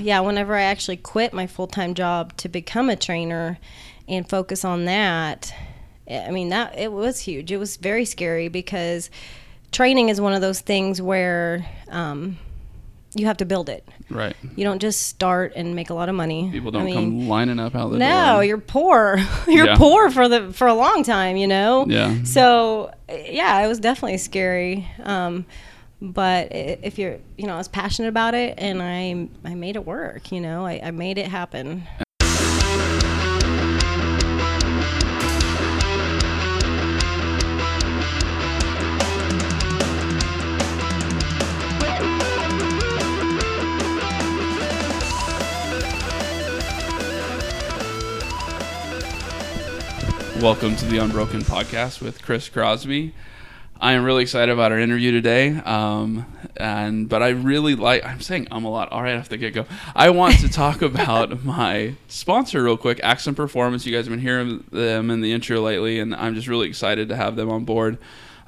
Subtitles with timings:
[0.00, 3.58] Yeah, whenever I actually quit my full time job to become a trainer
[4.08, 5.52] and focus on that,
[6.10, 7.52] I mean that it was huge.
[7.52, 9.10] It was very scary because
[9.72, 12.38] training is one of those things where um,
[13.14, 13.86] you have to build it.
[14.08, 14.34] Right.
[14.56, 16.50] You don't just start and make a lot of money.
[16.50, 18.44] People don't I mean, come lining up out the no, door.
[18.44, 19.18] you're poor.
[19.46, 19.76] you're Yeah.
[19.76, 21.86] poor for the for a long time, you know.
[21.88, 22.24] Yeah.
[22.24, 24.88] So yeah, it was definitely scary.
[25.04, 25.46] Um,
[26.00, 29.84] but if you're, you know, I was passionate about it, and I I made it
[29.84, 30.32] work.
[30.32, 31.86] You know, I, I made it happen.
[50.40, 53.12] Welcome to the Unbroken Podcast with Chris Crosby.
[53.82, 56.26] I am really excited about our interview today, um,
[56.58, 58.04] and but I really like.
[58.04, 58.92] I'm saying I'm a lot.
[58.92, 59.64] All right, off the get go.
[59.96, 63.86] I want to talk about my sponsor real quick, Accent Performance.
[63.86, 67.08] You guys have been hearing them in the intro lately, and I'm just really excited
[67.08, 67.96] to have them on board.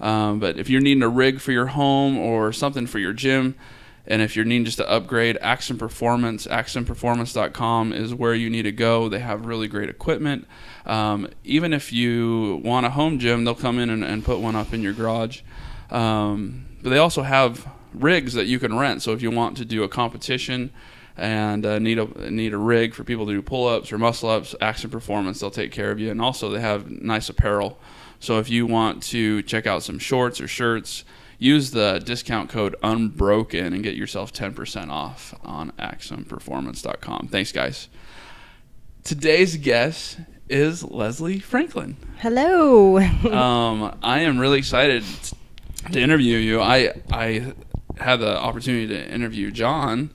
[0.00, 3.55] Um, but if you're needing a rig for your home or something for your gym,
[4.06, 8.72] and if you're needing just to upgrade, Accent Performance, accentperformance.com is where you need to
[8.72, 9.08] go.
[9.08, 10.47] They have really great equipment.
[10.86, 14.56] Um, even if you want a home gym, they'll come in and, and put one
[14.56, 15.42] up in your garage.
[15.91, 19.03] Um, but they also have rigs that you can rent.
[19.03, 20.73] So if you want to do a competition
[21.17, 24.30] and uh, need a need a rig for people to do pull ups or muscle
[24.30, 26.11] ups, Accent Performance they'll take care of you.
[26.11, 27.78] And also they have nice apparel.
[28.19, 31.05] So if you want to check out some shorts or shirts,
[31.43, 37.29] use the discount code unbroken and get yourself 10% off on accentperformance.com.
[37.33, 37.89] Thanks guys.
[39.03, 41.97] Today's guest is Leslie Franklin.
[42.19, 42.98] Hello.
[43.33, 45.03] Um, I am really excited
[45.91, 46.61] to interview you.
[46.61, 47.55] I I
[47.98, 50.11] had the opportunity to interview John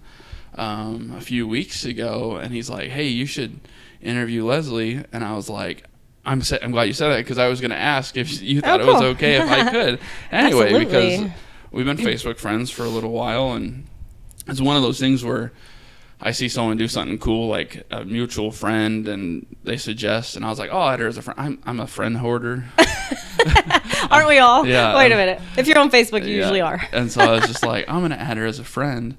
[0.55, 3.59] um, a few weeks ago, and he's like, "Hey, you should
[4.01, 5.83] interview Leslie," and I was like.
[6.27, 8.61] I'm, sa- I'm glad you said that because I was going to ask if you
[8.61, 9.99] thought it was okay if I could.
[10.31, 10.85] Anyway, Absolutely.
[10.85, 11.31] because
[11.71, 13.87] we've been Facebook friends for a little while, and
[14.47, 15.53] it's one of those things where
[16.19, 20.49] I see someone do something cool, like a mutual friend, and they suggest, and I
[20.49, 22.65] was like, "Oh, her as a friend." I'm, I'm a friend hoarder.
[24.11, 24.65] Aren't we all?
[24.65, 25.41] Yeah, Wait a um, minute.
[25.57, 26.37] If you're on Facebook, you Yeah.
[26.41, 26.81] usually are.
[26.91, 29.15] and so I was just like, I'm gonna add her as a friend,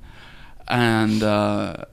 [0.67, 1.85] and uh,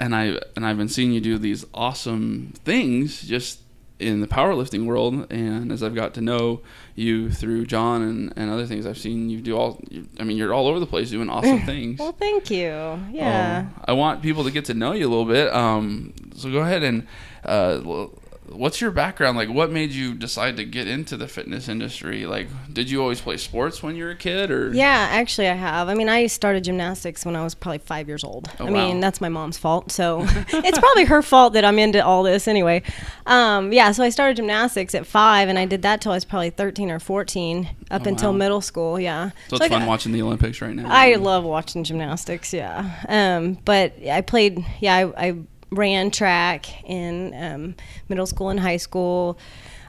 [0.00, 3.60] and I and I've been seeing you do these awesome things just
[3.98, 6.60] in the powerlifting world, and as I've got to know
[6.94, 9.80] you through John and, and other things, I've seen you do all.
[9.88, 11.98] You, I mean, you're all over the place doing awesome things.
[12.00, 13.00] Well, thank you.
[13.12, 13.66] Yeah.
[13.68, 15.52] Um, I want people to get to know you a little bit.
[15.52, 17.06] Um, so go ahead and
[17.44, 18.08] uh,
[18.46, 19.36] what's your background?
[19.36, 22.26] Like, what made you decide to get into the fitness industry?
[22.26, 25.54] Like, did you always play sports when you were a kid, or Yeah, actually, I
[25.54, 25.88] have.
[25.88, 28.48] I mean, I started gymnastics when I was probably five years old.
[28.60, 29.90] Oh, I mean, that's my mom's fault.
[29.90, 32.82] So it's probably her fault that I'm into all this anyway.
[33.26, 36.24] Um, yeah, so I started gymnastics at five, and I did that till I was
[36.24, 38.36] probably 13 or 14, up Oh, until wow.
[38.38, 39.00] middle school.
[39.00, 39.30] Yeah.
[39.48, 40.86] So it's like, fun watching the Olympics right now.
[40.88, 42.52] I love watching gymnastics.
[42.52, 42.90] Yeah.
[43.08, 44.64] Um, but I played.
[44.80, 45.36] Yeah, I, I
[45.74, 47.74] ran track in um,
[48.08, 49.38] middle school and high school.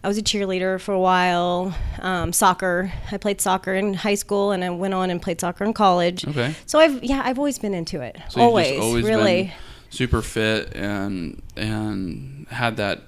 [0.03, 1.75] I was a cheerleader for a while.
[1.99, 2.91] Um, soccer.
[3.11, 6.27] I played soccer in high school, and I went on and played soccer in college.
[6.27, 6.53] Okay.
[6.65, 8.17] So I've yeah, I've always been into it.
[8.29, 9.43] So always, always really.
[9.43, 9.51] been
[9.89, 13.01] super fit and and had that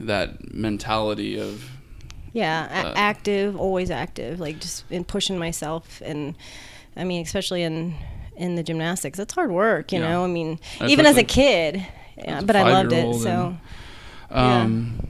[0.00, 1.64] that mentality of
[2.32, 6.34] Yeah, a- Uh, active, always active, like just in pushing myself, and
[6.96, 7.94] I mean, especially in
[8.36, 10.08] in the gymnastics, it's hard work, you Yeah.
[10.08, 10.24] know.
[10.24, 10.58] I mean,
[10.88, 11.86] even as a kid,
[12.16, 13.14] yeah, but I loved it.
[13.16, 13.56] So
[14.30, 15.08] um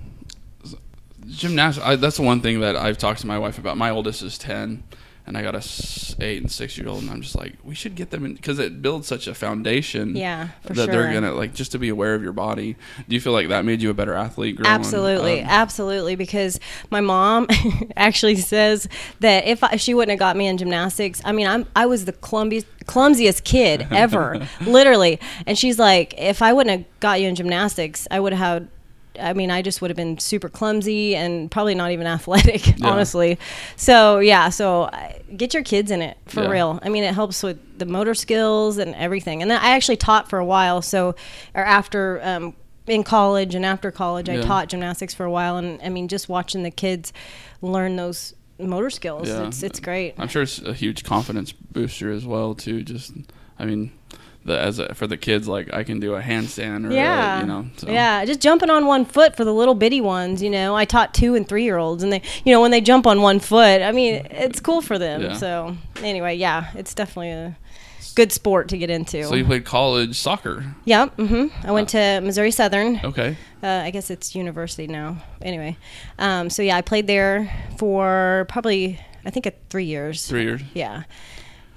[1.26, 1.86] gymnastics.
[1.86, 3.76] I, that's the one thing that I've talked to my wife about.
[3.76, 4.82] My oldest is ten,
[5.26, 7.74] and I got a s- eight and six year old, and I'm just like, we
[7.74, 10.16] should get them in because it builds such a foundation.
[10.16, 12.76] Yeah, for that they're gonna like just to be aware of your body.
[13.08, 14.56] Do you feel like that made you a better athlete?
[14.56, 16.58] Growing absolutely, absolutely, because
[16.90, 17.46] my mom
[17.96, 18.88] actually says
[19.20, 21.86] that if, I, if she wouldn't have got me in gymnastics, I mean, I'm I
[21.86, 27.20] was the clumsiest clumsiest kid ever, literally, and she's like, if I wouldn't have got
[27.20, 28.68] you in gymnastics, I would have had.
[29.20, 32.88] I mean, I just would have been super clumsy and probably not even athletic, Yeah.
[32.88, 33.38] honestly.
[33.76, 34.90] So yeah, so
[35.36, 36.48] get your kids in it for Yeah.
[36.50, 36.78] real.
[36.82, 39.42] I mean, it helps with the motor skills and everything.
[39.42, 40.82] And then I actually taught for a while.
[40.82, 41.14] So,
[41.54, 42.54] or after um,
[42.86, 45.56] in college and after college, I taught gymnastics for a while.
[45.56, 47.12] And I mean, just watching the kids
[47.60, 49.46] learn those motor skills, Yeah.
[49.46, 50.14] it's it's great.
[50.18, 52.82] I'm sure it's a huge confidence booster as well too.
[52.82, 53.12] Just,
[53.58, 53.92] I mean,
[54.44, 57.40] the as a, for the kids, like I can do a handstand or a- Yeah,
[57.40, 57.88] you know, so.
[57.90, 60.42] yeah, just jumping on one foot for the little bitty ones.
[60.42, 62.80] You know, I taught two and three year olds, and they, you know, when they
[62.80, 65.22] jump on one foot, I mean, it's cool for them.
[65.22, 65.32] Yeah.
[65.34, 67.56] So anyway, yeah, it's definitely a
[68.14, 69.22] good sport to get into.
[69.24, 70.64] So you played college soccer.
[70.84, 71.06] yeah.
[71.06, 71.66] mm-hmm.
[71.66, 73.00] I went to Missouri Southern.
[73.02, 73.36] Okay.
[73.62, 75.22] Uh, I guess it's university now.
[75.40, 75.76] Anyway,
[76.18, 80.26] um, so yeah, I played there for probably I think uh, three years.
[80.26, 80.60] Three years.
[80.74, 81.04] Yeah,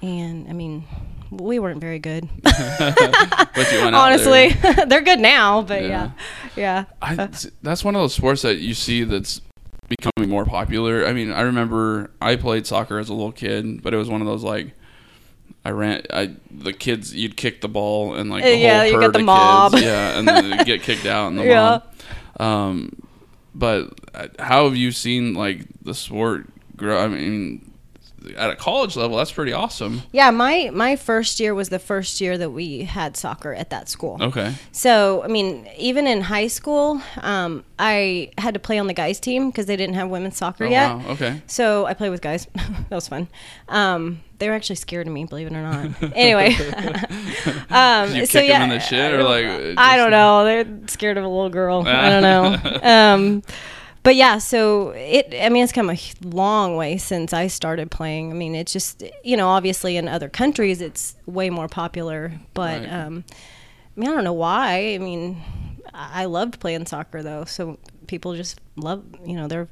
[0.02, 0.84] and I mean,
[1.30, 2.28] we weren't very good.
[2.44, 4.48] But you went out Honestly,
[4.86, 5.88] they're good now, but Yeah.
[5.88, 6.10] yeah,
[6.56, 6.84] yeah.
[7.02, 7.28] I,
[7.62, 9.40] that's one of those sports that you see that's
[9.88, 11.06] becoming more popular.
[11.06, 14.20] I mean, I remember I played soccer as a little kid, but it was one
[14.20, 14.72] of those like
[15.64, 16.02] I ran.
[16.12, 19.12] I the kids you'd kick the ball and like Uh, the yeah, whole you herd
[19.12, 19.72] the mob.
[19.72, 21.80] kids, yeah, and then they'd get kicked out in the Yeah.
[22.38, 22.40] mob.
[22.40, 23.02] Um,
[23.54, 26.46] but uh, how have you seen like the sport
[26.76, 27.02] grow?
[27.02, 27.72] I mean,
[28.36, 30.02] at a college level, that's pretty awesome.
[30.12, 33.88] Yeah, my my first year was the first year that we had soccer at that
[33.88, 34.18] school.
[34.20, 38.94] Okay, So, I mean, even in high school, um, I had to play on the
[38.94, 40.96] guys' team because they didn't have women's soccer oh, yet.
[40.96, 41.42] wow, okay.
[41.46, 42.46] So I played with guys.
[42.54, 43.28] that was fun.
[43.68, 45.90] Um, they were actually scared of me, believe it or not.
[46.14, 46.54] anyway,
[47.70, 49.46] um, you so kick 'em yeah, in the shit or like?
[49.78, 50.44] I don't know.
[50.44, 51.84] They're scared of a little girl.
[51.86, 52.80] I don't know.
[52.82, 53.42] Um,
[54.06, 55.34] but yeah, so it.
[55.42, 58.30] I mean, it's come a long way since I started playing.
[58.30, 62.82] I mean, it's just you know, obviously in other countries it's way more popular, but
[62.82, 62.92] Right.
[62.92, 63.24] um,
[63.96, 64.94] I mean, I don't know why.
[64.94, 65.42] I mean,
[65.92, 69.02] I loved playing soccer though, so people just love.
[69.24, 69.66] You know, they're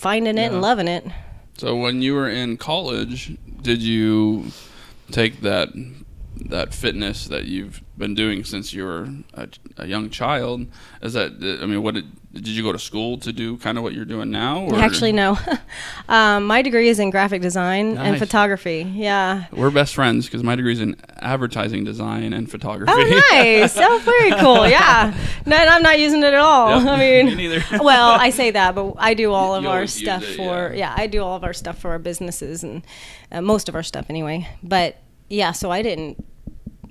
[0.00, 0.52] finding it Yeah.
[0.52, 1.04] and loving it.
[1.58, 4.46] So when you were in college, did you
[5.10, 5.68] take that
[6.36, 9.48] that fitness that you've been doing since you were a,
[9.78, 10.66] a young child?
[11.02, 11.32] Is that
[11.62, 13.56] I mean, what did, did you go to school to do?
[13.58, 14.64] Kind of what you're doing now?
[14.64, 14.76] Or?
[14.76, 15.38] Actually, no.
[16.08, 18.90] um, my degree is in graphic design and photography.
[18.94, 19.44] Yeah.
[19.52, 22.92] we're best friends because my degree is in advertising design and photography.
[22.94, 23.76] Oh, nice.
[23.78, 24.64] oh, very cool.
[24.74, 25.14] Yeah.
[25.46, 26.80] No, I'm not using it at all.
[26.80, 26.88] Yep.
[26.88, 27.62] I mean, Me neither.
[27.84, 30.74] well, I say that, but I do all of You our stuff it, for, yeah.
[30.74, 30.94] yeah.
[30.96, 32.82] I do all of our stuff for our businesses and
[33.30, 34.48] uh, most of our stuff anyway.
[34.62, 34.96] But
[35.34, 36.24] yeah, so I didn't,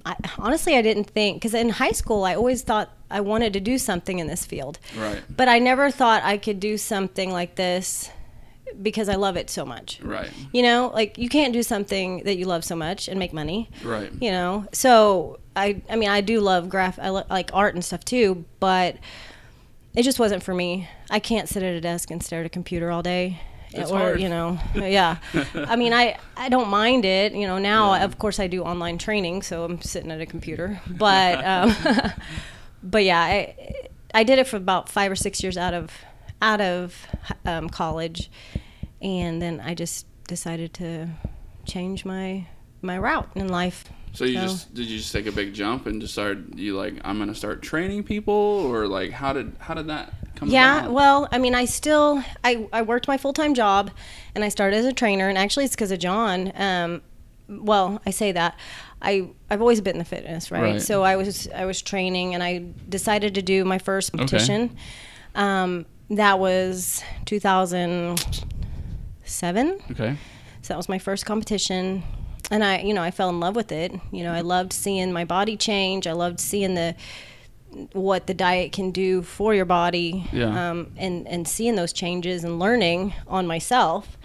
[0.05, 3.59] I, honestly, I didn't think, because in high school, I always thought I wanted to
[3.59, 4.79] do something in this field.
[4.97, 5.21] Right.
[5.29, 8.09] But I never thought I could do something like this
[8.81, 10.01] because I love it so much.
[10.01, 10.31] Right.
[10.51, 13.69] You know, like you can't do something that you love so much and make money.
[13.83, 14.11] Right.
[14.19, 17.85] You know, so I, I mean, I do love graph, I lo- like art and
[17.85, 18.97] stuff too, but
[19.95, 20.89] it just wasn't for me.
[21.11, 23.39] I can't sit at a desk and stare at a computer all day.
[23.73, 24.21] It's or hard.
[24.21, 25.17] you know, yeah.
[25.55, 27.33] I mean, I I don't mind it.
[27.33, 30.81] You know, now of course I do online training, so I'm sitting at a computer.
[30.87, 31.75] But um,
[32.83, 33.55] but yeah, I
[34.13, 35.91] I did it for about five or six years out of
[36.41, 37.07] out of
[37.45, 38.29] um, college,
[39.01, 41.09] and then I just decided to
[41.65, 42.47] change my
[42.81, 43.85] my route in life.
[44.13, 46.77] So you So- just did you just take a big jump and just started you
[46.77, 50.81] like I'm gonna start training people or like how did how did that come Yeah,
[50.81, 50.93] about?
[50.93, 53.89] well, I mean, I still I, I worked my full time job,
[54.35, 56.51] and I started as a trainer, and actually it's because of John.
[56.55, 57.01] Um,
[57.49, 58.55] well, I say that
[59.01, 60.61] I I've always been in the fitness, right?
[60.73, 60.81] Right.
[60.81, 64.75] So I was I was training, and I decided to do my first competition.
[65.35, 69.79] Um, that was 2007.
[69.91, 70.15] okay.
[70.61, 72.03] So that was my first competition.
[72.53, 73.91] And I, you know, I fell in love with it.
[74.11, 76.05] You know, I loved seeing my body change.
[76.05, 76.93] I loved seeing the
[77.93, 80.29] what the diet can do for your body.
[80.31, 80.69] Yeah.
[80.69, 84.17] Um, and and seeing those changes and learning on myself.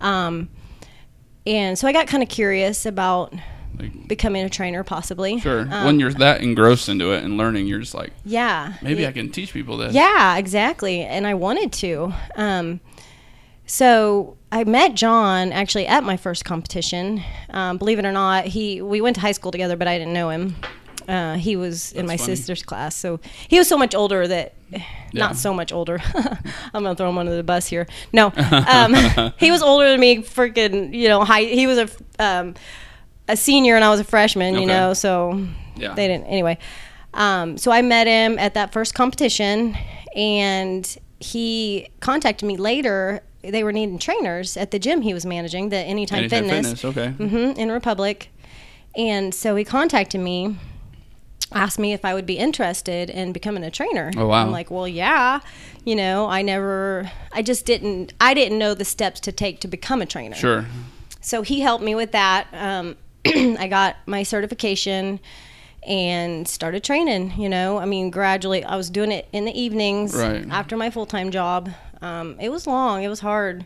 [0.00, 0.48] Um,
[1.44, 3.34] and so I got kind of curious about
[3.76, 5.40] Like, becoming a trainer, possibly.
[5.40, 5.62] sure.
[5.68, 8.74] Um, when you're that engrossed into it and learning, you're just like yeah.
[8.82, 9.92] maybe I can teach people this.
[9.92, 11.00] Yeah, exactly.
[11.00, 12.14] And I wanted to.
[12.36, 12.80] Um,
[13.66, 17.22] so I met John actually at my first competition.
[17.50, 20.12] Um, believe it or not, he we went to high school together, but I didn't
[20.14, 20.56] know him.
[21.08, 22.34] Uh, he was in my funny.
[22.34, 24.80] sister's class, so he was so much older that, Yeah.
[25.12, 25.98] not so much older.
[26.72, 27.86] I'm gonna throw him under the bus here.
[28.12, 28.94] No, um,
[29.38, 30.22] he was older than me.
[30.22, 31.42] Freaking, you know, high.
[31.42, 32.54] He was a um,
[33.28, 34.54] a senior and I was a freshman.
[34.56, 35.94] You know, so Yeah.
[35.94, 36.58] they didn't anyway.
[37.12, 39.76] Um, so I met him at that first competition,
[40.16, 43.22] and he contacted me later.
[43.50, 46.84] They were needing trainers at the gym he was managing, the Anytime, Anytime Fitness, fitness.
[46.84, 47.08] Okay.
[47.28, 48.28] hmm in Republic.
[48.96, 50.56] And so he contacted me,
[51.52, 54.10] asked me if I would be interested in becoming a trainer.
[54.16, 54.42] Oh, wow.
[54.44, 55.40] I'm like, well, yeah.
[55.84, 59.68] You know, I never, I just didn't, I didn't know the steps to take to
[59.68, 60.64] become a trainer Sure.
[61.20, 62.46] so he helped me with that.
[62.52, 62.96] Um,
[63.26, 65.18] I got my certification
[65.86, 67.32] and started training.
[67.36, 70.46] You know, I mean, gradually, I was doing it in the evenings Right.
[70.50, 71.70] after my full time job.
[72.04, 73.02] Um, it was long.
[73.02, 73.64] It was hard,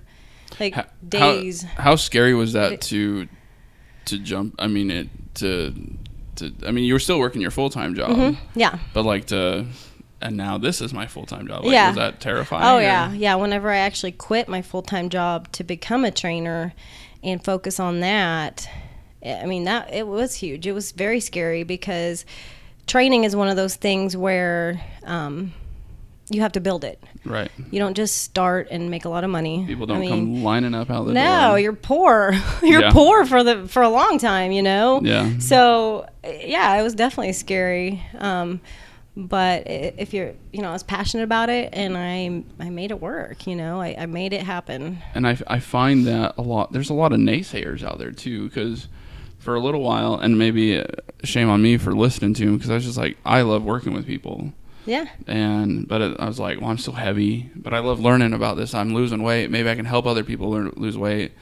[0.61, 1.62] like How- days.
[1.62, 3.28] How, how scary was that to
[4.07, 4.54] to jump?
[4.59, 5.75] I mean, it to
[6.37, 6.52] to.
[6.66, 8.59] I mean, you were still working your full time job, Mm-hmm.
[8.59, 8.78] yeah.
[8.95, 9.66] but like to.
[10.21, 11.64] And now this is my full time job.
[11.64, 11.88] Like, Yeah.
[11.88, 12.64] Was that terrifying?
[12.64, 13.37] Oh or- yeah, yeah.
[13.37, 16.75] Whenever I actually quit my full time job to become a trainer
[17.23, 18.68] and focus on that,
[19.25, 20.66] I mean that it was huge.
[20.66, 22.25] It was very scary because
[22.88, 25.52] training is one of those things where um,
[26.30, 27.00] you have to build it.
[27.25, 27.51] Right.
[27.71, 29.65] You don't just start and make a lot of money.
[29.67, 31.59] People don't I mean, come lining up out the no, door.
[31.59, 32.35] you're poor.
[32.63, 32.93] you're Yeah.
[32.93, 35.01] poor for the for a long time, you know.
[35.03, 35.39] Yeah.
[35.39, 38.03] So yeah, it was definitely scary.
[38.19, 38.61] Um,
[39.17, 43.01] but if you're, you know, I was passionate about it, and I I made it
[43.01, 43.47] work.
[43.49, 44.99] You know, I, I made it happen.
[45.15, 48.49] and I, I find that a lot there's a lot of naysayers out there too
[48.49, 48.87] because
[49.41, 50.85] for a little while and maybe uh,
[51.25, 53.95] shame on me for listening to him because i was just like i love working
[53.95, 54.53] with people
[54.88, 55.07] Yeah.
[55.26, 58.57] and but it, i was like well i'm still heavy but i love learning about
[58.57, 58.75] this.
[58.75, 59.50] I'm losing weight.
[59.50, 61.33] Maybe i can help other people learn, lose weight.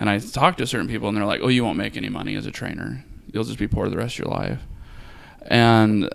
[0.00, 2.36] And i talk to certain people and they're like oh you won't make any money
[2.36, 3.04] as a trainer.
[3.32, 4.60] You'll just be poor the rest of your life.
[5.46, 6.08] And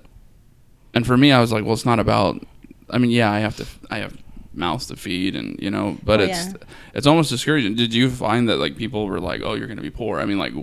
[0.94, 2.41] and for me i was like well it's not about
[2.89, 4.15] i mean yeah i have to i have
[4.53, 6.53] mouths to feed and you know but Oh, it's yeah.
[6.96, 7.75] it's almost discouraging.
[7.75, 10.20] Did you find that like people were like oh you're gonna be poor?
[10.20, 10.53] I mean like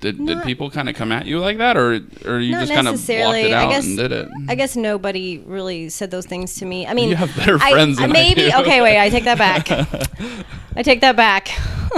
[0.00, 2.86] did, did people kind of come at you like that or or you just kind
[2.88, 3.42] of necessarily.
[3.42, 6.64] it I out guess- and did it I guess nobody really said those things to
[6.64, 6.86] me.
[6.86, 8.42] I mean, You have better friends I, than I maybe.
[8.50, 8.56] do.
[8.60, 8.98] Okay, wait.
[8.98, 9.70] I take that back.
[10.76, 11.48] I take that back.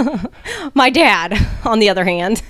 [0.73, 2.41] My dad, on the other hand,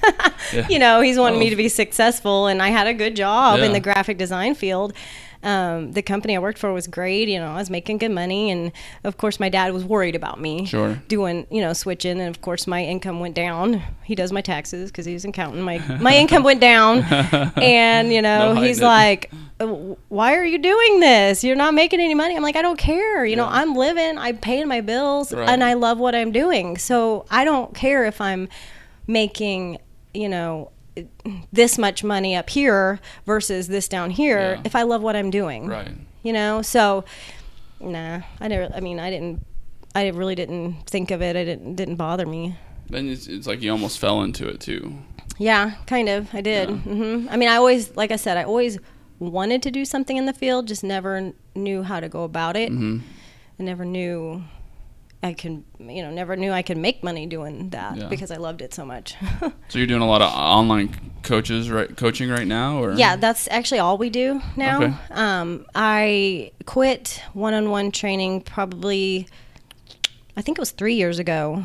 [0.53, 0.67] Yeah.
[0.69, 1.39] you know, he's wanted Oh.
[1.39, 4.93] me to be successful, and I had a good job in the graphic design field.
[5.43, 7.27] Um, the company I worked for was great.
[7.27, 8.71] You know, I was making good money, and
[9.03, 11.01] of course, my dad was worried about me Sure.
[11.07, 12.19] doing, you know, switching.
[12.19, 13.81] And of course, my income went down.
[14.03, 15.63] He does my taxes because he's an accountant.
[15.63, 16.99] My my income went down,
[17.57, 18.83] and you know, No he's it.
[18.85, 19.65] like, "Uh,
[20.09, 21.43] "Why are you doing this?
[21.43, 23.25] You're not making any money." I'm like, "I don't care.
[23.25, 24.17] You know, I'm living.
[24.19, 25.49] I'm paying my bills, Right.
[25.49, 26.77] and I love what I'm doing.
[26.77, 28.47] So I don't care if I'm
[29.07, 29.79] making,
[30.13, 30.71] you know."
[31.53, 34.61] This much money up here versus this down here Yeah.
[34.65, 35.67] if I love what I'm doing.
[35.67, 35.91] Right.
[36.23, 36.61] You know?
[36.61, 37.03] So
[37.83, 39.43] nah i never i mean i didn't
[39.95, 41.35] i really didn't think of it.
[41.35, 42.55] It didn't, didn't bother me.
[42.89, 44.93] Then it's, it's like you almost fell into it too.
[45.39, 46.27] Yeah kind of.
[46.35, 46.69] I did.
[46.69, 46.75] Yeah.
[46.75, 48.77] hmm i mean i always like i said i always
[49.19, 52.55] wanted to do something in the field just never kn- knew how to go about
[52.55, 52.69] it.
[52.69, 52.99] Hmm
[53.59, 54.43] i never knew
[55.23, 58.07] i can, you know never knew i could make money doing that Yeah.
[58.07, 59.15] because i loved it so much
[59.69, 63.47] so you're doing a lot of online coaches right coaching right now or Yeah, that's
[63.51, 64.77] actually all we do now.
[64.81, 64.93] Okay.
[65.11, 69.27] Um, I quit one-on-one training probably,
[70.35, 71.63] I think it was three years ago,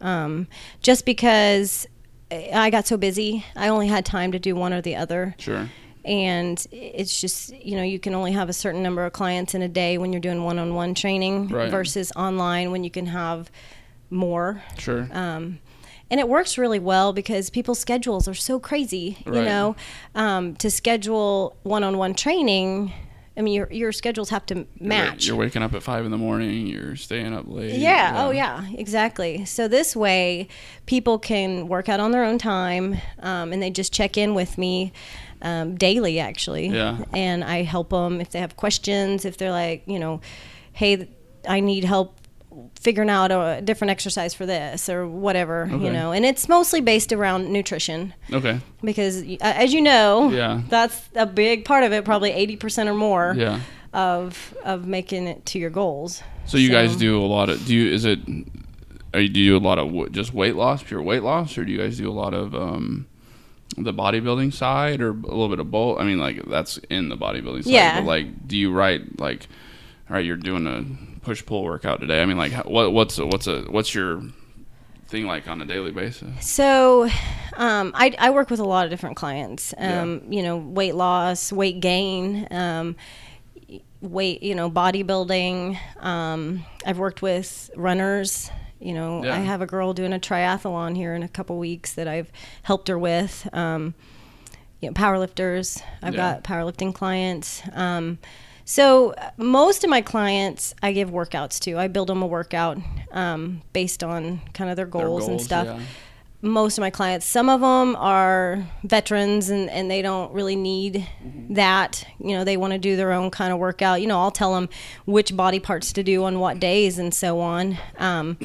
[0.00, 0.48] um,
[0.80, 1.86] just because
[2.30, 3.44] I got so busy.
[3.54, 5.68] I only had time to do one or the other, sure
[6.08, 9.60] and it's just you know you can only have a certain number of clients in
[9.62, 11.70] a day when you're doing one-on-one training Right.
[11.70, 13.50] versus online when you can have
[14.10, 15.58] more sure um,
[16.10, 19.44] and it works really well because people's schedules are so crazy you Right.
[19.44, 19.76] know
[20.14, 22.92] um, to schedule one-on-one training
[23.36, 26.16] i mean your, your schedules have to match you're waking up at five in the
[26.16, 29.44] morning you're staying up late yeah, oh yeah, exactly.
[29.44, 30.48] So this way,
[30.86, 34.56] people can work out on their own time, um, and they just check in with
[34.56, 34.90] me
[35.42, 36.68] um, daily, actually.
[36.68, 36.98] Yeah.
[37.12, 39.24] And I help them if they have questions.
[39.24, 40.20] If they're like, you know,
[40.72, 41.08] hey,
[41.48, 42.14] I need help
[42.80, 45.84] figuring out a different exercise for this or whatever, Okay.
[45.84, 46.10] you know.
[46.12, 50.62] And it's mostly based around nutrition okay because, uh, as you know, Yeah.
[50.68, 53.60] that's a big part of it, probably eighty percent or more yeah
[53.92, 56.22] of of making it to your goals.
[56.46, 58.18] so you guys do a lot of do you is it
[59.14, 61.64] are you do you do a lot of just weight loss pure weight loss or
[61.64, 63.06] do you guys do a lot of um
[63.76, 67.16] the bodybuilding side or a little bit of both i mean like that's in the
[67.16, 68.00] bodybuilding side Yeah.
[68.00, 69.46] but like do you write like
[70.08, 70.84] all right you're doing a
[71.24, 74.22] push pull workout today i mean like what what's a, what's a what's your
[75.08, 77.08] thing like on a daily basis So,
[77.56, 79.72] um, I, I work with a lot of different clients.
[79.78, 80.02] Yeah.
[80.02, 82.94] Um, You know, weight loss, weight gain, um,
[84.02, 85.78] weight, you know, bodybuilding.
[86.00, 88.50] Um, I've worked with runners.
[88.80, 89.34] You know, Yeah.
[89.34, 92.30] I have a girl doing a triathlon here in a couple weeks that I've
[92.62, 93.48] helped her with.
[93.52, 93.94] Um,
[94.80, 95.82] you know, powerlifters.
[96.02, 96.34] I've Yeah.
[96.34, 97.62] got powerlifting clients.
[97.74, 98.18] Um,
[98.64, 101.76] so uh, most of my clients, I give workouts to.
[101.78, 102.78] I build them a workout
[103.10, 105.80] um, based on kind of their Their goals, and stuff yeah.
[106.40, 107.26] Most of my clients.
[107.26, 111.08] Some of them are veterans and, and they don't really need
[111.50, 112.06] that.
[112.20, 114.00] You know they want to do their own kind of workout.
[114.00, 114.68] You know i'll tell them
[115.04, 117.78] which body parts to do on what days and so on.
[117.96, 118.38] Um,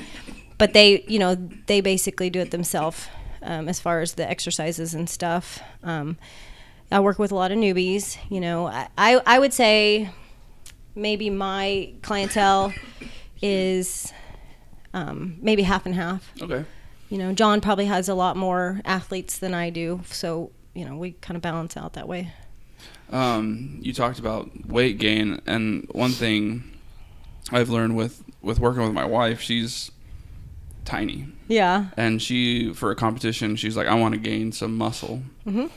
[0.58, 1.36] but they you know
[1.68, 3.08] they basically do it themselves
[3.44, 5.62] um, as far as the exercises and stuff.
[5.84, 6.18] Um,
[6.92, 8.68] i work with a lot of newbies you know.
[8.68, 10.10] I, I, I would say
[10.96, 12.74] maybe my clientele
[13.42, 14.12] is
[14.96, 16.32] um, maybe half and half.
[16.42, 16.66] Okay
[17.14, 20.96] you know, John probably has a lot more athletes than I do, so you know,
[20.98, 22.32] we kind of balance out that way.
[23.12, 26.64] um, you talked about weight gain, and one thing
[27.52, 29.92] I've learned with with working with my wife, she's
[30.86, 31.86] tiny, Yeah.
[31.96, 35.22] and she for a competition, she's like, I want to gain some muscle.
[35.46, 35.68] Mm-hmm.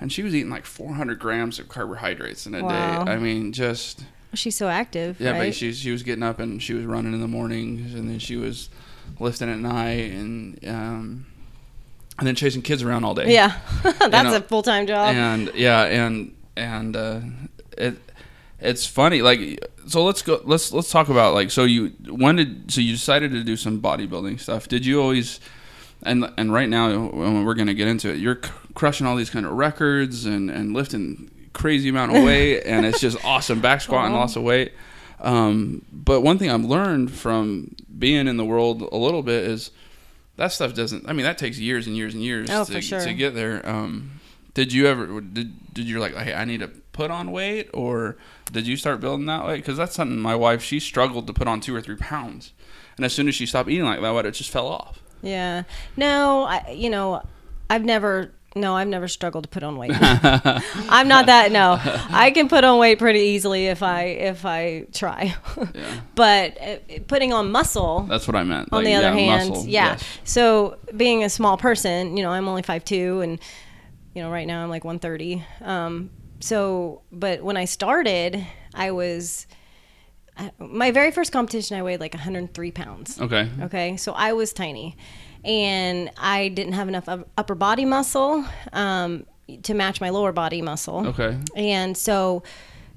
[0.00, 3.04] And she was eating like 400 grams of carbohydrates in a Wow.
[3.04, 3.12] day.
[3.12, 4.04] I mean, just
[4.34, 5.20] She's so active.
[5.20, 5.46] yeah, right?
[5.48, 8.18] but she she was getting up and she was running in the mornings, and then
[8.18, 8.68] she was
[9.18, 11.26] lifting at night, and um,
[12.18, 13.32] and then chasing kids around all day.
[13.32, 13.58] Yeah.
[13.82, 15.14] That's know, a full time job.
[15.14, 17.20] and yeah, and and uh,
[17.76, 17.96] it
[18.60, 19.22] it's funny.
[19.22, 20.40] Like, so let's go.
[20.44, 21.50] Let's let's talk about like.
[21.50, 24.68] So you when did so you decided to do some bodybuilding stuff?
[24.68, 25.40] Did you always?
[26.02, 29.30] And and right now when we're gonna get into it, you're c- crushing all these
[29.30, 33.80] kind of records and and lifting crazy amount of weight, and it's just awesome back
[33.80, 34.72] squatting lots of weight.
[35.20, 39.70] Um, but one thing I've learned from being in the world a little bit is
[40.36, 41.08] that stuff doesn't.
[41.08, 43.00] I mean, that takes years and years and years Oh, to, sure.
[43.00, 43.66] to get there.
[43.68, 44.12] Um,
[44.54, 48.16] did you ever did did you like hey I need to put on weight or
[48.50, 49.56] did you start building that way?
[49.56, 52.52] Because that's something my wife she struggled to put on two or three pounds,
[52.96, 55.00] and as soon as she stopped eating like that, it just fell off.
[55.22, 55.64] Yeah.
[55.96, 57.22] No, I, you know,
[57.68, 58.32] I've never.
[58.56, 59.92] No, I've never struggled to put on weight.
[59.94, 61.52] I'm not that.
[61.52, 61.78] No,
[62.10, 65.34] I can put on weight pretty easily if I if I try.
[65.74, 66.76] Yeah, but uh,
[67.06, 68.68] putting on muscle that's what I meant.
[68.72, 69.92] on Like, the other yeah, hand, muscle, yeah.
[69.92, 70.04] yes.
[70.24, 73.38] So being a small person, you know, I'm only five two, and
[74.14, 75.44] you know, right now I'm like 130.
[75.62, 79.46] Um, so, but when I started, I was
[80.58, 81.76] my very first competition.
[81.76, 83.20] I weighed like 103 pounds.
[83.20, 83.48] Okay.
[83.62, 84.96] Okay, so I was tiny,
[85.44, 89.26] and I didn't have enough up- upper body muscle um,
[89.62, 91.06] to match my lower body muscle.
[91.08, 91.38] Okay.
[91.56, 92.42] And so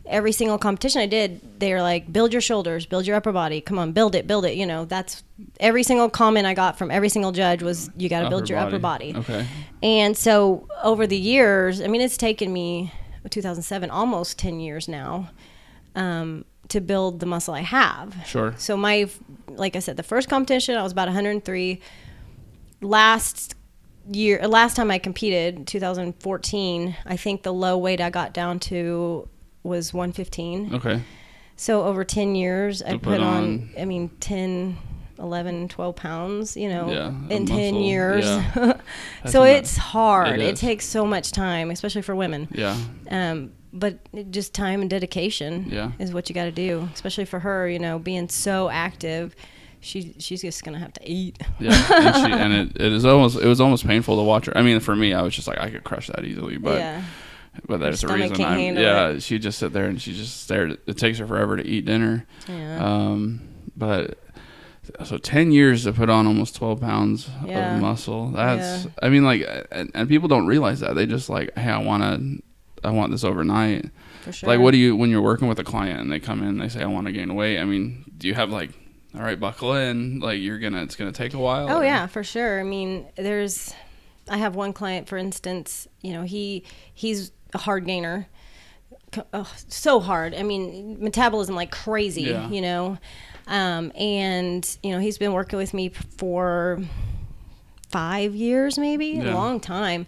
[0.05, 3.61] every single competition I did, they were like, build your shoulders, build your upper body.
[3.61, 4.55] Come on, build it, build it.
[4.55, 5.23] You know, that's
[5.59, 8.59] every single comment I got from every single judge was, you got to build your
[8.59, 9.13] upper body.
[9.15, 9.47] Okay.
[9.81, 12.91] And so over the years, I mean, it's taken me
[13.29, 15.29] 2007, almost 10 years now,
[15.95, 18.15] um, to build the muscle I have.
[18.25, 18.53] Sure.
[18.57, 19.09] So my,
[19.47, 21.81] like I said, the first competition I was about 103.
[22.83, 23.55] Last
[24.11, 29.27] year, last time I competed, 2014, I think the low weight I got down to
[29.63, 30.75] was 115.
[30.75, 31.01] Okay.
[31.55, 34.77] So over 10 years, I put, put on, on- I mean, 10,
[35.19, 38.25] 11, 12 pounds, you know, Yeah, in 10 muscle, years.
[38.25, 38.73] yeah.
[39.27, 40.39] so it's hard.
[40.39, 42.47] It It, takes so much time, especially for women.
[42.51, 42.77] Yeah.
[43.09, 43.99] Um, but
[44.31, 45.91] just time and dedication Yeah.
[45.99, 49.35] is what you got to do, especially for her, you know, being so active.
[49.83, 51.37] She, she's just going to have to eat.
[51.59, 54.57] Yeah, and, she, and it, it is almost it was almost painful to watch her.
[54.57, 57.03] I mean, for me, I was just like I could crush that easily, but yeah.
[57.67, 58.41] but there's a reason.
[58.43, 60.79] I'm, yeah, she just sit there and she just stared.
[60.87, 62.25] It takes her forever to eat dinner.
[62.47, 62.83] Yeah.
[62.83, 63.41] Um,
[63.75, 64.17] but
[65.03, 67.75] so ten years to put on almost twelve pounds Yeah.
[67.75, 68.29] of muscle.
[68.29, 68.91] That's Yeah.
[69.01, 70.95] I mean, like, and, and people don't realize that.
[70.95, 72.43] They just like, hey, I want to.
[72.85, 73.89] I want this overnight.
[74.23, 74.49] for sure.
[74.49, 76.61] Like, what do you when you're working with a client and they come in, and
[76.61, 77.59] they say, I want to gain weight.
[77.59, 78.71] I mean, do you have like,
[79.15, 80.19] all right, buckle in.
[80.19, 81.69] Like, you're gonna, it's gonna take a while.
[81.69, 82.59] Oh or- yeah, for sure.
[82.59, 83.73] I mean, there's
[84.29, 88.27] I have one client for instance, you know, he he's a hard gainer.
[89.33, 90.33] Oh, so hard.
[90.33, 92.49] I mean, metabolism like crazy, Yeah.
[92.49, 92.97] you know.
[93.45, 96.81] Um, and you know, he's been working with me for
[97.91, 99.33] 5 years maybe, Yeah.
[99.33, 100.07] a long time.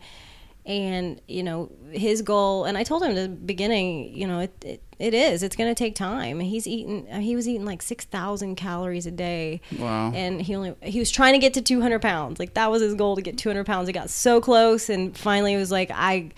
[0.66, 4.54] And you know his goal, and I told him at the beginning, you know, it
[4.66, 5.44] it, it is.
[5.44, 6.40] It's going to take time.
[6.40, 7.06] He's eating.
[7.22, 10.12] He was eating like six thousand calories a day Wow.
[10.14, 12.94] and he only he was trying to get to 200 pounds like that was his
[12.96, 16.30] goal to get 200 pounds he got so close and finally he was like i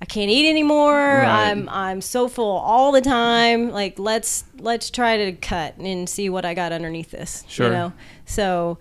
[0.00, 1.48] i can't eat anymore Right.
[1.50, 6.28] i'm i'm so full all the time like let's let's try to cut and see
[6.30, 7.66] what i got underneath this Sure.
[7.66, 7.92] you know
[8.26, 8.78] so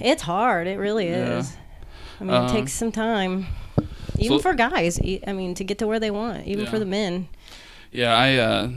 [0.00, 1.38] it's hard it really Yeah.
[1.38, 1.56] is
[2.20, 3.46] i mean Um, it takes some time
[4.18, 6.86] even so- for guys I mean to get to where they want even for the
[6.86, 7.28] men
[7.92, 8.70] Yeah, I uh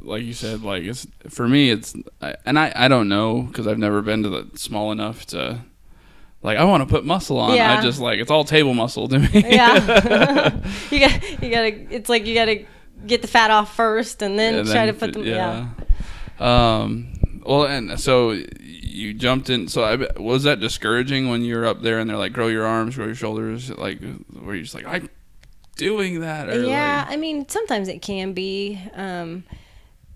[0.00, 3.66] like you said like it's for me it's I, and I I don't know cuz
[3.66, 5.60] I've never been to the small enough to
[6.42, 7.54] like I want to put muscle on.
[7.54, 7.78] Yeah.
[7.78, 9.28] I just like it's all table muscle to me.
[9.32, 9.74] yeah
[10.90, 12.64] you got you gotta it's like you gotta
[13.06, 15.68] get the fat off first and then And try to put them yeah.
[16.40, 21.66] Um well and so you jumped in so I was that discouraging when you were
[21.66, 24.00] up there and they're like grow your arms, grow your shoulders like
[24.32, 25.02] were you just like I
[25.76, 29.42] doing that or yeah like, i mean sometimes it can be um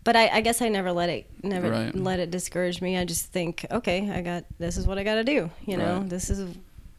[0.04, 1.92] but I, I guess I never let it never Right.
[1.92, 2.96] let it discourage me.
[2.96, 5.50] I just think, okay, I got this is what I got to do.
[5.66, 6.08] You know, Right.
[6.08, 6.54] this is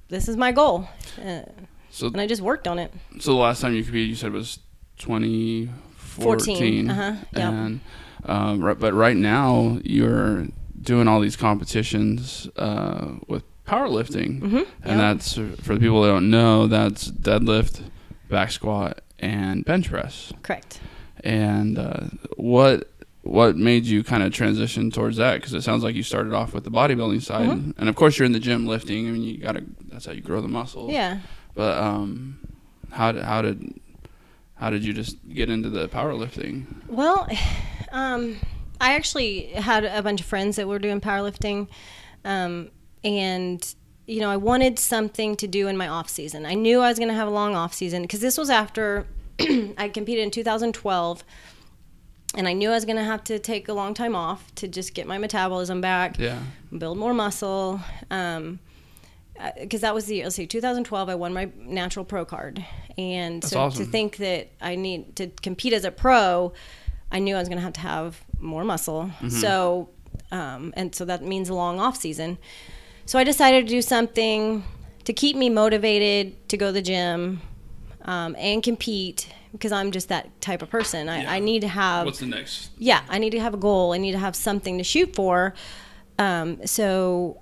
[0.09, 0.89] this is my goal,
[1.25, 1.43] uh,
[1.89, 2.91] so and I just worked on it.
[3.21, 4.59] So the last time you competed, you said was
[4.97, 6.89] 2014.
[6.89, 7.01] Uh-huh,
[7.33, 7.53] yep.
[7.53, 7.79] And
[8.25, 10.47] um, right, but right now you're
[10.81, 14.63] doing all these competitions uh, with powerlifting, Mm-hmm.
[14.83, 16.67] and that's for the people that don't know.
[16.67, 17.81] That's deadlift,
[18.29, 20.31] back squat, and bench press.
[20.43, 20.79] correct.
[21.23, 22.01] And uh,
[22.35, 22.89] what
[23.23, 25.35] what made you kind of transition towards that?
[25.35, 27.73] Because it sounds like you started off with the bodybuilding side, Mhm.
[27.77, 29.07] and of course you're in the gym lifting.
[29.07, 29.63] I mean, you gotta.
[29.91, 30.89] That's how you grow the muscle.
[30.91, 31.19] Yeah.
[31.55, 32.39] But um,
[32.91, 33.79] how did how did
[34.55, 36.65] how did you just get into the powerlifting?
[36.87, 37.27] Well,
[37.91, 38.37] um,
[38.79, 41.67] I actually had a bunch of friends that were doing powerlifting,
[42.23, 42.69] um,
[43.03, 43.75] and
[44.07, 46.45] you know, I wanted something to do in my off season.
[46.45, 49.05] I knew I was going to have a long off season because this was after
[49.77, 51.23] I competed in 2012,
[52.35, 54.67] and I knew I was going to have to take a long time off to
[54.67, 56.39] just get my metabolism back, Yeah.
[56.77, 57.79] build more muscle.
[58.09, 58.59] Um,
[59.59, 62.65] because that was the let's see 2012 i won my natural pro card
[62.97, 63.85] and That's so awesome.
[63.85, 66.53] to think that i need to compete as a pro
[67.11, 69.29] i knew i was going to have to have more muscle Mm-hmm.
[69.29, 69.89] so
[70.31, 72.39] um, and so that means a long off season
[73.07, 74.63] so i decided to do something
[75.05, 77.41] to keep me motivated to go to the gym
[78.03, 81.31] um, and compete because i'm just that type of person I, Yeah.
[81.31, 82.69] I need to have What's the next?
[82.77, 83.93] yeah, I need to have a goal.
[83.93, 85.53] I need to have something to shoot for.
[86.19, 87.41] Um, so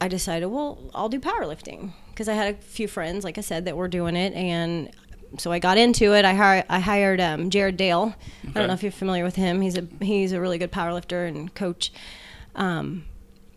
[0.00, 3.64] I decided, well, I'll do powerlifting because I had a few friends, like I said,
[3.64, 4.90] that were doing it, and
[5.38, 6.24] so I got into it.
[6.24, 8.14] I hired I hired um, Jared Dale.
[8.48, 9.60] I don't know if you're familiar with him.
[9.60, 11.92] He's a he's a really good powerlifter and coach,
[12.54, 13.04] um,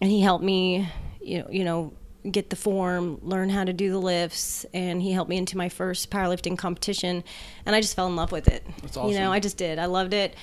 [0.02, 0.90] and he helped me,
[1.22, 1.94] you know, you know,
[2.30, 5.70] get the form, learn how to do the lifts, and he helped me into my
[5.70, 7.24] first powerlifting competition,
[7.66, 8.64] and I just fell in love with it.
[8.82, 9.80] That's You know, I just did.
[9.80, 10.36] I loved it.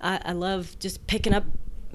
[0.00, 1.44] I, I love just picking up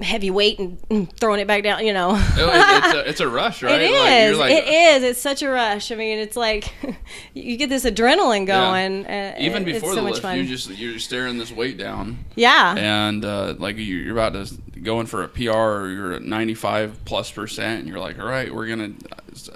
[0.01, 1.85] heavy weight and, throwing it back down.
[1.85, 3.81] You know, Oh, it's, a, it's a rush, right?
[3.81, 4.29] it Like, is.
[4.29, 5.03] you're like- it is.
[5.03, 5.91] It's such a rush.
[5.91, 6.73] I mean, it's like
[7.33, 8.71] you get this adrenaline Yeah.
[8.71, 9.05] going.
[9.05, 10.37] Uh, Even before it's the so much lift, fun.
[10.37, 12.75] you just you're staring this weight down, yeah.
[12.77, 16.23] and uh, like you- you're about to go in for a PR, or you're at
[16.23, 18.91] 95 plus percent, and you're like, all right, we're gonna,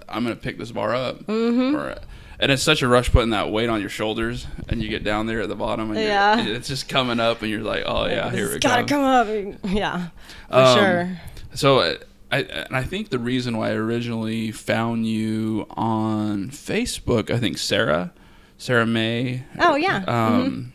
[0.08, 1.76] I'm gonna pick this bar up, mm-hmm.
[1.76, 1.95] or,
[2.39, 5.26] and it's such a rush putting that weight on your shoulders, and you get down
[5.28, 6.39] there at the bottom, and Yeah.
[6.45, 9.28] it's just coming up, and you're like, oh yeah, here it's it gotta come up.
[9.65, 10.08] Yeah,
[10.50, 11.21] for Um, sure.
[11.54, 11.95] So uh,
[12.32, 17.58] I and I think the reason why I originally found you on Facebook, I think
[17.58, 18.12] Sarah,
[18.58, 19.43] Sarah May.
[19.60, 20.04] Oh, yeah.
[20.08, 20.73] Um,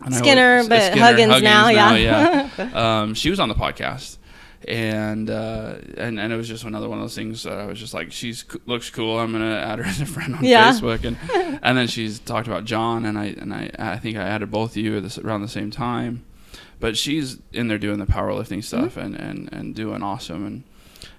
[0.00, 1.94] I Skinner, but Huggins now, yeah.
[2.56, 2.70] yeah.
[3.02, 4.16] um, she was on the podcast.
[4.68, 7.46] And, uh, and and it was just another one of those things.
[7.46, 9.18] I was just like, she's looks cool.
[9.18, 10.70] I'm gonna add her as a friend on Yeah.
[10.70, 11.16] Facebook, and
[11.62, 14.72] and then she's talked about John, and I and I I think I added both
[14.72, 16.24] of you this, around the same time
[16.78, 20.64] but she's in there doing the powerlifting stuff and, and, and doing awesome and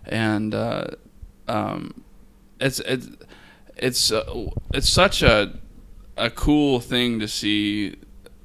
[0.08, 0.88] and uh,
[1.48, 2.04] um,
[2.60, 3.08] it's it's
[3.78, 5.54] it's uh, it's such a
[6.18, 7.96] a cool thing to see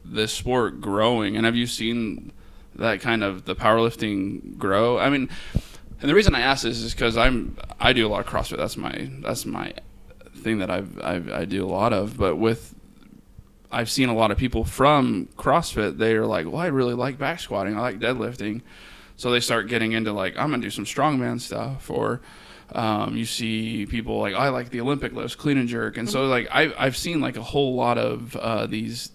[0.04, 1.37] this sport growing.
[1.37, 2.32] And have you seen
[2.76, 4.98] that kind of the powerlifting grow?
[4.98, 5.28] I mean,
[6.00, 8.58] and the reason I ask this is because I'm I do a lot of CrossFit.
[8.58, 9.72] That's my that's my
[10.36, 12.16] thing that I've, I've I do a lot of.
[12.16, 12.74] But with
[13.70, 15.98] I've seen a lot of people from CrossFit.
[15.98, 17.76] They are like, well, I really like back squatting.
[17.76, 18.62] I like deadlifting.
[19.16, 22.20] So they start getting into like, I'm gonna do some strongman stuff, or
[22.72, 26.26] um, you see people like, I like the Olympic lifts, clean and jerk, and so
[26.26, 29.10] like I've I've seen like a whole lot of uh, these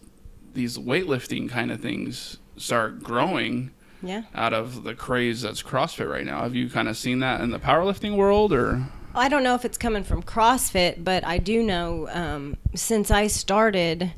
[0.53, 3.71] these weightlifting kind of things start growing
[4.03, 4.23] Yeah.
[4.35, 6.41] out of the craze that's CrossFit right now.
[6.43, 8.83] Have you kind of seen that in the powerlifting world, or
[9.13, 13.27] I don't know if it's coming from CrossFit, but I do know um, since I
[13.27, 14.11] started,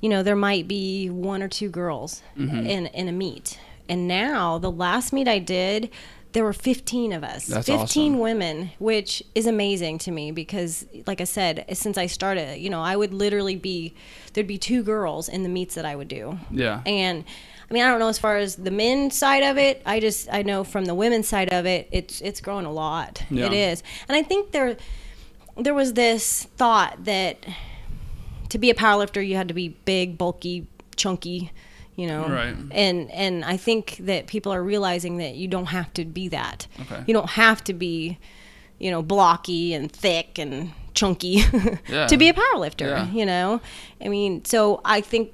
[0.00, 2.66] you know, there might be one or two girls Mm-hmm.
[2.66, 5.90] in in a meet, and now the last meet I did,
[6.32, 7.78] there were 15 of us, That's 15
[8.12, 8.18] awesome.
[8.18, 12.80] women, which is amazing to me because, like I said, since I started, you know,
[12.82, 13.94] I would literally be
[14.32, 16.38] there'd be two girls in the meets that I would do.
[16.50, 17.24] yeah, And
[17.74, 19.82] mean, I don't know as far as the men's side of it.
[19.84, 23.22] I just I know from the women's side of it, it's it's growing a lot.
[23.30, 23.46] Yeah.
[23.46, 24.76] It is, and I think there
[25.56, 27.44] there was this thought that
[28.48, 31.50] to be a powerlifter, you had to be big, bulky, chunky,
[31.96, 32.28] you know.
[32.28, 32.54] Right.
[32.70, 36.66] And and I think that people are realizing that you don't have to be that.
[36.82, 37.02] Okay.
[37.06, 38.18] You don't have to be,
[38.78, 41.42] you know, blocky and thick and chunky
[41.88, 42.06] Yeah.
[42.06, 42.88] to be a powerlifter.
[42.90, 43.10] Yeah.
[43.10, 43.60] You know.
[44.04, 45.32] I mean, so I think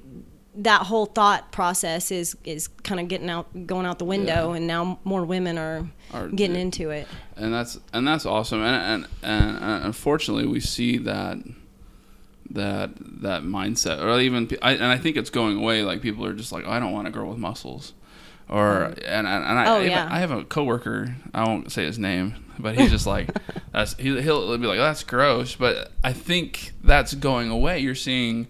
[0.55, 4.57] that whole thought process is is kind of getting out going out the window Yeah.
[4.57, 6.63] and now more women are, Are- getting yeah.
[6.63, 7.07] into it
[7.41, 8.63] and that's and that's awesome.
[8.63, 11.39] And and and, unfortunately, we see that
[12.51, 12.91] that
[13.23, 15.83] that mindset, or even I, and I think it's going away.
[15.83, 17.95] Like people are just like, oh, I don't want a girl with muscles,
[18.49, 18.99] or mm.
[19.07, 20.09] and and, and I Oh, yeah.
[20.11, 21.17] I have a coworker.
[21.33, 23.31] I won't say his name, but he's just like
[23.73, 25.57] that's he, he'll be like, that's gross.
[25.57, 27.79] But I think that's going away.
[27.79, 28.49] You're seeing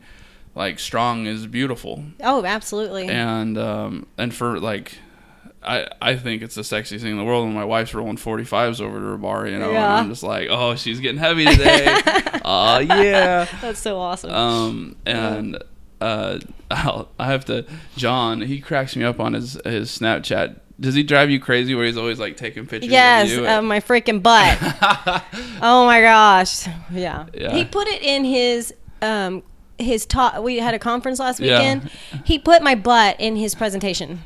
[0.60, 4.98] like strong is beautiful oh absolutely and um, and for like
[5.62, 8.80] I I think it's the sexiest thing in the world when my wife's rolling 45s
[8.80, 11.86] over to her bar, you know, and I'm just like, oh, she's getting heavy today.
[12.44, 13.46] oh yeah.
[13.60, 15.62] that's so awesome Um, and
[16.00, 16.38] uh,
[16.70, 17.66] I'll, I have to.
[17.96, 20.60] John, he cracks me up on his his Snapchat.
[20.78, 21.74] Does he drive you crazy?
[21.74, 22.90] Where he's always like taking pictures?
[22.90, 23.48] Yes, of you?
[23.48, 24.56] uh, my freaking butt.
[25.62, 26.66] oh my gosh.
[26.90, 27.26] Yeah.
[27.34, 27.52] Yeah.
[27.52, 29.42] He put it in his um
[29.80, 30.42] his talk.
[30.42, 31.58] We had a conference last Yeah.
[31.58, 31.90] weekend.
[32.24, 34.20] He put my butt in his presentation.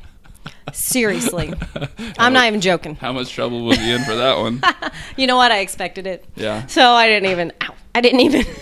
[0.73, 1.53] Seriously,
[2.19, 2.97] I'm not even joking.
[2.97, 4.63] How much trouble was he in for that one?
[5.17, 5.53] You know what?
[5.53, 6.25] I expected it.
[6.35, 6.67] Yeah.
[6.67, 7.53] So I didn't even.
[7.63, 8.45] Ow, I didn't even.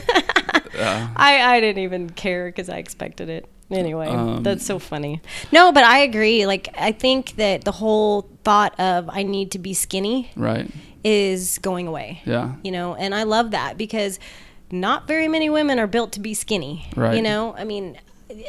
[0.74, 1.08] Yeah.
[1.16, 3.46] I I didn't even care because I expected it.
[3.70, 5.20] Anyway, Um, that's so funny.
[5.52, 6.46] No, but I agree.
[6.46, 10.68] Like I think that the whole thought of I need to be skinny Right.
[11.04, 12.22] is going away.
[12.24, 12.54] Yeah.
[12.64, 14.18] You know, and I love that because
[14.72, 16.88] not very many women are built to be skinny.
[16.96, 17.14] Right.
[17.14, 17.98] You know, I mean,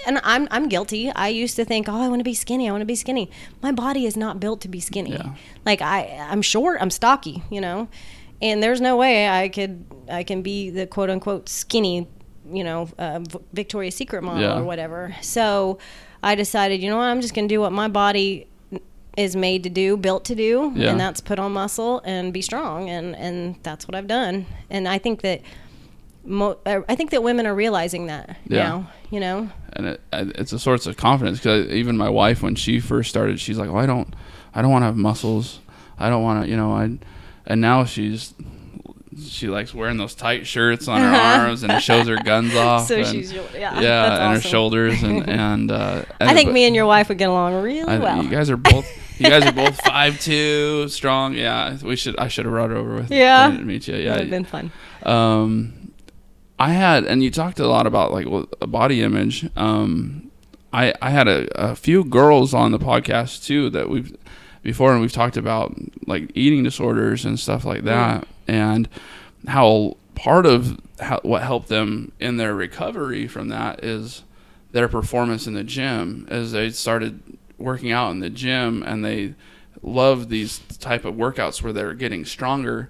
[0.08, 1.12] and I'm I'm guilty.
[1.12, 2.68] I used to think, oh, I want to be skinny.
[2.70, 3.30] I want to be skinny.
[3.62, 5.12] My body is not built to be skinny.
[5.12, 5.36] Yeah.
[5.66, 6.82] Like I, I'm short.
[6.82, 7.44] I'm stocky.
[7.52, 7.90] You know,
[8.42, 12.08] and there's no way I could I can be the quote unquote skinny.
[12.52, 13.22] You know, uh,
[13.54, 14.60] Victoria's Secret model Yeah.
[14.60, 15.16] or whatever.
[15.22, 15.80] So
[16.22, 18.48] I decided, you know what, I'm just gonna do what my body
[19.16, 20.90] is made to do, built to do, Yeah.
[20.92, 24.46] and that's put on muscle and be strong, and and that's what I've done.
[24.70, 25.42] And I think that
[26.24, 28.64] mo- uh, I think that women are realizing that Yeah.
[28.64, 28.90] now.
[29.12, 32.80] You know, and it, it's a source of confidence because even my wife when she
[32.80, 34.16] first started she's like oh, i don't
[34.56, 35.60] i don't want to have muscles
[36.00, 36.90] i don't want to you know i
[37.46, 38.34] and now she's
[39.22, 42.88] she likes wearing those tight shirts on her arms and it shows her guns off
[42.88, 46.66] so and, she's yeah, yeah that's and her shoulders and and uh I think me
[46.66, 48.24] and your wife would get along really I- well.
[48.24, 48.88] you guys are both
[49.20, 52.76] you guys are both five two strong yeah we should i should have brought her
[52.78, 53.52] over with Yeah.
[53.52, 54.72] meet you yeah would have been fun.
[55.04, 55.83] um,
[56.64, 59.50] I had, and you talked a lot about like well, a body image.
[59.58, 60.32] Um,
[60.72, 64.16] I I had a, a few girls on the podcast too that we've
[64.62, 65.76] before, and we've talked about
[66.08, 68.88] like eating disorders and stuff like that, and
[69.46, 74.24] how part of how, what helped them in their recovery from that is
[74.72, 77.22] their performance in the gym as they started
[77.58, 79.36] working out in the gym and they
[79.82, 82.90] love these type of workouts where they're getting stronger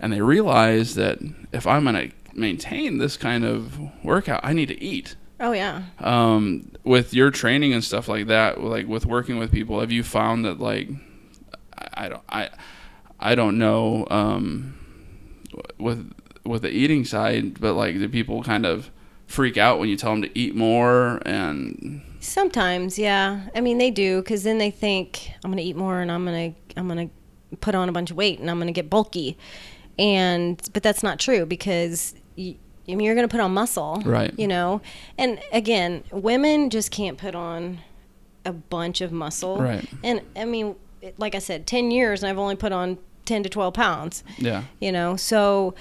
[0.00, 1.20] and they realize that
[1.52, 5.16] if I'm going to maintain this kind of workout, I need to eat.
[5.40, 5.82] Oh yeah.
[5.98, 10.02] Um, with your training and stuff like that, like with working with people, have you
[10.02, 10.88] found that like
[11.76, 12.50] I, I don't I
[13.20, 14.78] I don't know um,
[15.78, 16.12] with
[16.44, 18.90] with the eating side, but like do people kind of
[19.26, 23.48] freak out when you tell them to eat more and Sometimes, yeah.
[23.54, 26.24] I mean, they do because then they think I'm going to eat more and I'm
[26.24, 28.72] going to I'm going to put on a bunch of weight and I'm going to
[28.72, 29.36] get bulky,
[29.98, 32.14] and but that's not true because
[32.88, 34.32] I mean you're going to put on muscle, Right.
[34.38, 34.80] You know,
[35.18, 37.78] and again, women just can't put on
[38.44, 39.88] a bunch of muscle, Right.
[40.02, 40.76] And I mean,
[41.18, 44.22] like I said, ten years and I've only put on ten to twelve pounds.
[44.38, 44.64] Yeah.
[44.80, 45.16] You know?
[45.16, 45.74] So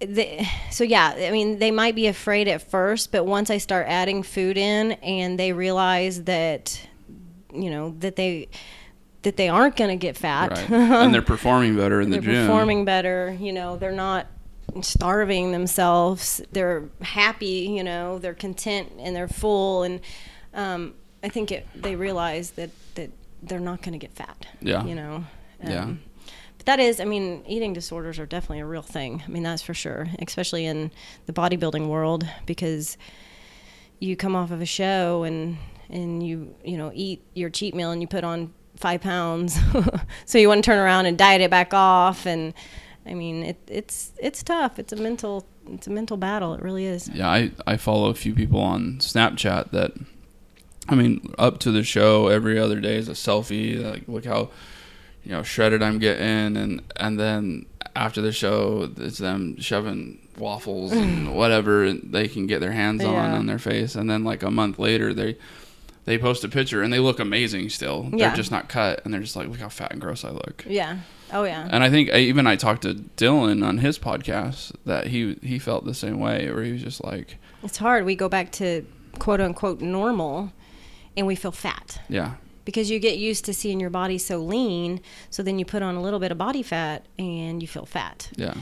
[0.00, 3.86] the, so yeah i mean they might be afraid at first but once i start
[3.88, 6.78] adding food in and they realize that
[7.54, 8.48] you know that they
[9.22, 10.50] that they aren't going to get fat.
[10.50, 10.70] Right.
[10.70, 12.46] And they're performing better in the they're gym.
[12.46, 13.76] performing better you know?
[13.76, 14.26] They're not
[14.82, 16.40] starving themselves.
[16.52, 19.82] They're happy you know they're content and they're full.
[19.84, 20.00] And
[20.54, 23.10] um, i think it, they realize that that
[23.42, 24.84] they're not going to get fat Yeah.
[24.84, 25.24] you know?
[25.62, 25.94] Yeah.
[26.58, 29.22] but that is i mean eating disorders are definitely a real thing.
[29.26, 30.90] I mean that's for sure especially in
[31.26, 32.96] the bodybuilding world because
[34.00, 35.56] you come off of a show and
[35.88, 39.56] and you you know eat your cheat meal and you put on five pounds.
[40.26, 42.52] So you want to turn around and diet it back off and
[43.06, 44.78] i mean it, it's it's tough.
[44.78, 46.54] It's a mental it's a mental battle.
[46.54, 47.08] It really is.
[47.08, 49.92] Yeah I, I follow a few people on snapchat that
[50.88, 54.50] i mean up to the show every other day is a selfie like look how
[55.24, 56.56] you know shredded i'm getting.
[56.56, 62.60] And and then after the show it's them shoving waffles and whatever they can get
[62.60, 63.36] their hands on Yeah.
[63.38, 63.94] on their face.
[63.94, 65.36] And then like a month later they
[66.04, 68.08] they post a picture and they look amazing still.
[68.12, 68.28] Yeah.
[68.28, 70.64] they're just not cut and they're just like look how fat and gross i look.
[70.68, 70.98] Yeah.
[71.32, 71.68] Oh yeah.
[71.70, 75.58] And I think I, even I talked to Dylan on his podcast that he he
[75.58, 78.04] felt the same way, where he was just like, it's hard.
[78.04, 78.84] We go back to
[79.18, 80.52] quote unquote normal
[81.16, 82.00] and we feel fat.
[82.08, 85.82] Yeah, because you get used to seeing your body so lean so then you put
[85.82, 88.30] on a little bit of body fat and you feel fat.
[88.36, 88.54] Yeah,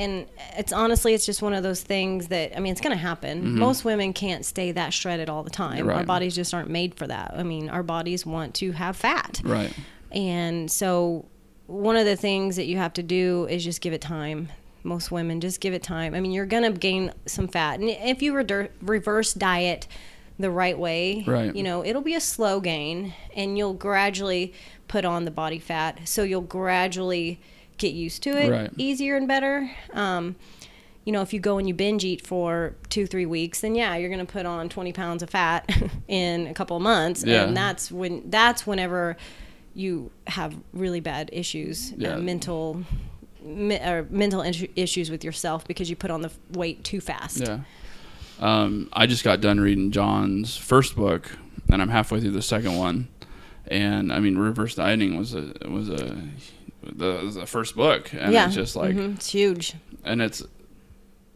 [0.00, 3.00] and it's honestly it's just one of those things that i mean it's going to
[3.00, 3.58] happen mm-hmm.
[3.58, 5.88] most women can't stay that shredded all the time.
[5.88, 7.32] Our bodies just aren't made for that.
[7.36, 9.40] I mean our bodies want to have fat.
[9.44, 9.72] Right,
[10.10, 11.26] and so
[11.66, 14.48] one of the things that you have to do is just give it time.
[14.82, 16.14] Most women just give it time.
[16.14, 17.80] I mean you're going to gain some fat.
[17.80, 19.86] And if you redur- reverse diet
[20.38, 21.54] the right way Right.
[21.54, 24.54] you know it'll be a slow gain and you'll gradually
[24.88, 26.08] put on the body fat.
[26.08, 27.40] So you'll gradually
[27.80, 28.70] get used to it Right.
[28.76, 30.36] easier and better um,
[31.06, 33.96] you know, if you go and you binge eat for two, three weeks, then yeah,
[33.96, 35.68] you're going to put on 20 pounds of fat
[36.08, 37.24] in a couple of months.
[37.24, 37.44] Yeah.
[37.44, 39.16] And that's when, that's whenever
[39.74, 42.16] you have really bad issues, Yeah.
[42.16, 42.84] uh, mental,
[43.42, 44.42] me, or mental
[44.76, 47.40] issues with yourself because you put on the weight too fast.
[47.40, 47.60] Yeah.
[48.38, 51.30] Um, I just got done reading John's first book,
[51.72, 53.08] and I'm halfway through the second one.
[53.66, 56.16] And I mean, reverse dieting was a was a
[56.82, 58.46] the, the first book, and yeah.
[58.46, 59.16] it's just like, Mhm.
[59.16, 59.74] it's huge.
[60.04, 60.42] and it's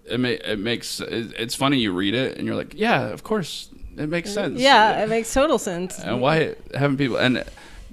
[0.07, 3.22] it ma- it makes it, it's funny you read it and you're like, yeah, of
[3.22, 4.61] course, it makes sense.
[4.61, 5.98] Yeah, it makes total sense.
[5.98, 7.42] and why haven't people and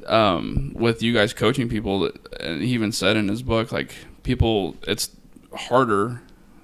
[0.07, 4.75] um, with you guys coaching people and he even said in his book like people
[4.87, 5.09] it's
[5.53, 6.21] harder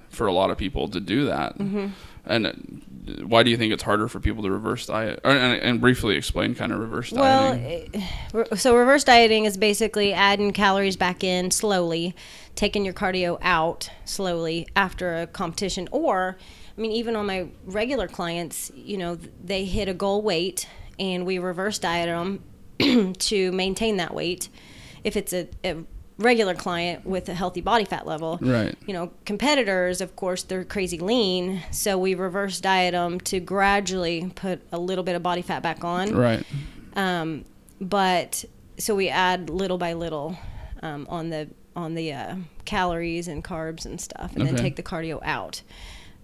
[0.10, 1.88] for a lot of people to do that Mm-hmm.
[2.28, 5.62] And uh, why do you think it's harder for people to reverse diet or, and,
[5.62, 10.14] and briefly explain kind of reverse Well, dieting eh, re- so reverse dieting is basically
[10.14, 12.16] adding calories back in slowly,
[12.56, 15.88] taking your cardio out slowly after a competition.
[15.92, 16.38] Or,
[16.78, 20.68] I mean, even on my regular clients, you know, they hit a goal weight
[21.00, 24.50] and we reverse diet them to maintain that weight.
[25.04, 25.78] If it's a, a
[26.18, 30.64] regular client with a healthy body fat level, right you know, competitors, of course, they're
[30.64, 31.62] crazy lean.
[31.72, 35.84] So we reverse diet them to gradually put a little bit of body fat back
[35.84, 36.16] on.
[36.16, 36.46] right
[36.96, 37.46] Um,
[37.80, 38.46] but
[38.80, 40.38] so we add little by little
[40.82, 44.84] um, on the on the uh, calories and carbs and stuff, and then take the
[44.84, 45.62] cardio out.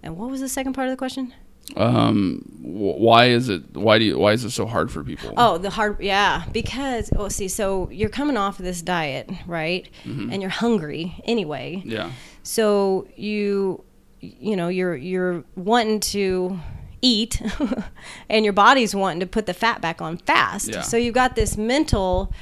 [0.02, 1.32] And what was the second part of the question?
[1.76, 5.58] Um why is it why do you why is it so hard for people Oh,
[5.58, 9.88] the hard, yeah, because oh, see, so you're coming off of this diet, right?
[10.04, 10.30] Mm-hmm.
[10.32, 11.82] And you're hungry anyway.
[11.84, 13.82] yeah So you,
[14.20, 16.58] you know, you're you're wanting to
[17.00, 17.40] eat,
[18.28, 20.68] and your body's wanting to put the fat back on fast.
[20.68, 20.82] Yeah.
[20.82, 22.32] So you've got this mental,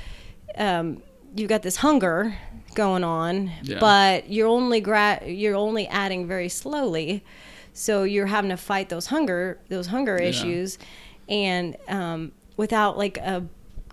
[0.56, 1.02] um,
[1.36, 2.36] you've got this hunger
[2.74, 3.78] going on, Yeah.
[3.80, 7.24] but you're only gra- you're only adding very slowly.
[7.74, 10.28] So you're having to fight those hunger those hunger Yeah.
[10.28, 10.78] issues,
[11.28, 13.46] and um, without like a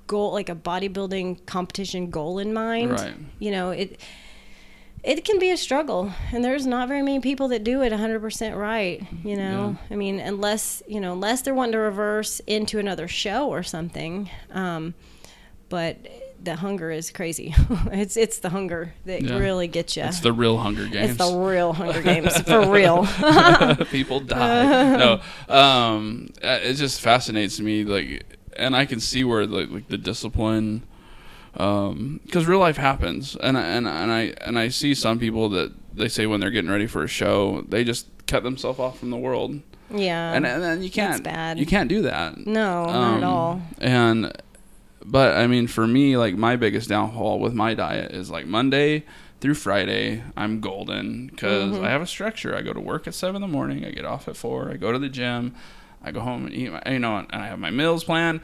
[0.08, 2.92] goal, like a bodybuilding competition goal in mind.
[2.92, 3.16] Right.
[3.40, 4.00] You know it
[5.02, 8.58] it can be a struggle and there's not very many people that do it 100%
[8.58, 13.08] right you know i mean unless you know unless they're wanting to reverse into another
[13.08, 14.94] show or something um,
[15.70, 15.98] but
[16.42, 17.54] the hunger is crazy
[17.92, 19.38] it's it's the hunger that Yeah.
[19.38, 23.06] really gets you it's the real hunger games it's the real hunger games for real
[23.92, 24.96] people die.
[24.98, 25.22] no,
[25.54, 27.84] um, uh, it just fascinates me.
[27.84, 28.26] Like,
[28.58, 30.84] and I can see where like, like the discipline,
[31.54, 35.74] because real life happens, and I, and and I and I see some people that
[35.94, 39.10] they say when they're getting ready for a show, they just cut themselves off from
[39.10, 39.60] the world,
[39.94, 41.58] yeah and and then you can't bad.
[41.60, 42.38] you can't do that.
[42.46, 44.32] no not Um, at all And
[45.06, 49.06] but I mean, for me, like my biggest downfall with my diet is like Monday
[49.42, 51.86] through Friday, I'm golden because Mm-hmm.
[51.86, 52.56] I have a structure.
[52.56, 53.86] I go to work at seven in the morning.
[53.86, 54.70] I get off at four.
[54.70, 55.56] I go to the gym.
[56.04, 56.72] I go home and eat.
[56.72, 58.42] My, you know, and I have my meals planned.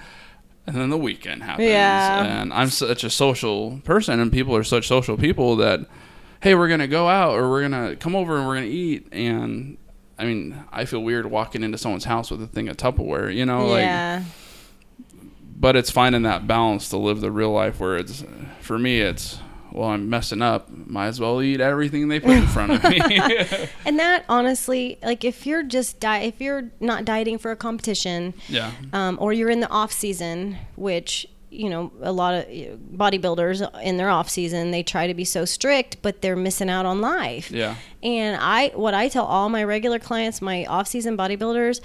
[0.67, 1.67] And then the weekend happens.
[1.69, 2.23] Yeah.
[2.23, 5.81] And I'm such a social person, and people are such social people that,
[6.41, 9.07] hey, we're gonna go out or we're gonna come over and we're gonna eat.
[9.11, 9.77] And
[10.17, 13.33] I mean, I feel weird walking into someone's house with a thing of Tupperware.
[13.35, 14.23] You know, like yeah
[15.55, 18.23] but it's finding that balance to live the real life where it's
[18.59, 19.39] for me it's
[19.71, 22.99] well i'm messing up might as well eat everything they put in front of me.
[23.85, 28.33] And that honestly like if you're just di- if you're not dieting for a competition
[28.47, 28.71] yeah.
[28.93, 33.97] um, or you're in the off season, which you know a lot of bodybuilders in
[33.97, 37.51] their off season they try to be so strict, but they're missing out on life.
[37.51, 37.75] yeah.
[38.03, 41.81] And I, what I tell all my regular clients, my off season bodybuilders,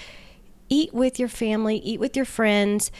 [0.69, 2.91] eat with your family, eat with your friends,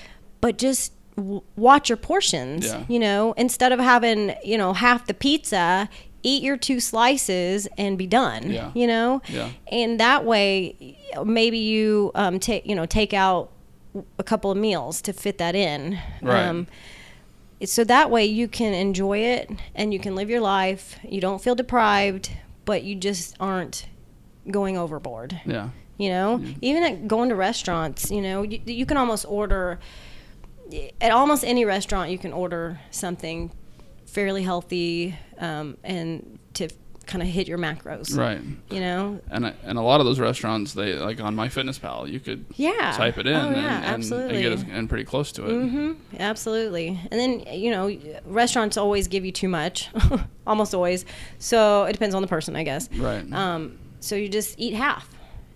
[0.41, 2.67] but just w- watch your portions.
[2.67, 2.85] Yeah.
[2.89, 5.89] You know, instead of having you know half the pizza.
[6.23, 8.51] Eat your two slices and be done.
[8.51, 8.73] Yeah.
[8.75, 9.49] You know, Yeah.
[9.73, 13.51] and that way, maybe you um, take you know take out
[14.19, 15.99] a couple of meals to fit that in.
[16.21, 16.45] Right.
[16.45, 16.67] Um,
[17.65, 20.99] so that way you can enjoy it and you can live your life.
[21.03, 22.31] You don't feel deprived,
[22.67, 23.87] but you just aren't
[24.51, 25.41] going overboard.
[25.47, 29.79] yeah You know, even at going to restaurants, you know, you, you can almost order
[31.01, 32.11] at almost any restaurant.
[32.11, 33.51] You can order something
[34.07, 36.69] fairly healthy um, and to
[37.07, 38.17] kind of hit your macros.
[38.17, 38.41] right
[38.71, 42.21] You know, and I, and a lot of those restaurants they like on MyFitnessPal, you
[42.21, 42.93] could yeah.
[42.97, 44.45] type it in Oh, and, yeah, and, absolutely.
[44.47, 47.01] and get it in pretty close to it hmm absolutely.
[47.11, 49.89] And then you know, restaurants always give you too much,
[50.47, 51.05] almost always.
[51.39, 52.89] So it depends on the person, I guess.
[52.93, 55.09] right Um, so you just eat half.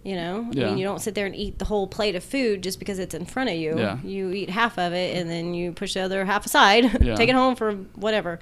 [0.05, 2.63] You know, I mean, you don't sit there and eat the whole plate of food
[2.63, 3.79] just because it's in front of you.
[3.79, 3.99] Yeah.
[4.05, 7.15] You eat half of it and then you push the other half aside, Yeah.
[7.15, 8.39] take it home for whatever.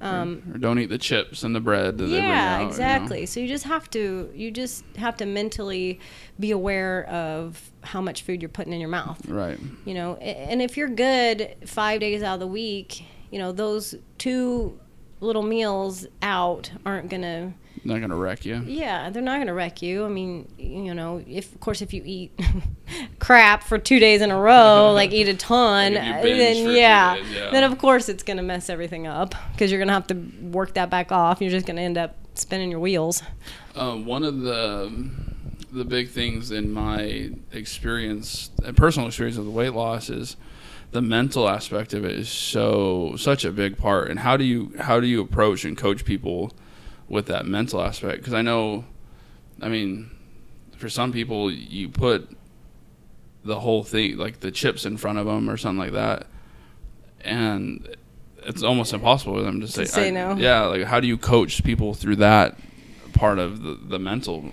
[0.00, 1.98] Um, or, or don't eat the chips and the bread.
[1.98, 2.68] That they bring yeah, out, you know?
[2.70, 3.26] exactly.
[3.26, 5.98] So you just have to you just have to mentally
[6.38, 9.20] be aware of how much food you're putting in your mouth.
[9.26, 9.58] Right.
[9.84, 13.94] You know, and if you're good five days out of the week, you know those
[14.16, 14.78] two
[15.20, 17.52] little meals out aren't gonna
[17.84, 18.62] Not gonna wreck you.
[18.66, 22.02] yeah they're not gonna wreck you i mean you know if of course if you
[22.04, 22.38] eat
[23.18, 26.66] crap for two days in a row like eat a ton Like if you binge
[26.66, 27.50] then yeah, days, yeah.
[27.50, 30.90] then of course it's gonna mess everything up because you're gonna have to work that
[30.90, 33.22] back off you're just gonna end up spinning your wheels
[33.74, 35.10] Uh, one of the
[35.72, 40.36] the big things in my experience, uh, personal experience of the weight loss, is
[40.90, 44.10] the mental aspect of it is so such a big part.
[44.10, 46.52] And how do you how do you approach and coach people
[47.10, 48.18] with that mental aspect?
[48.20, 48.84] Because I know,
[49.60, 50.10] I mean,
[50.78, 52.26] for some people, you put
[53.44, 56.26] the whole thing like the chips in front of them or something like that,
[57.22, 57.86] and
[58.46, 60.36] it's almost impossible for them to say, say I- no.
[60.36, 62.56] Yeah, like how do you coach people through that
[63.12, 64.50] part of the, the mental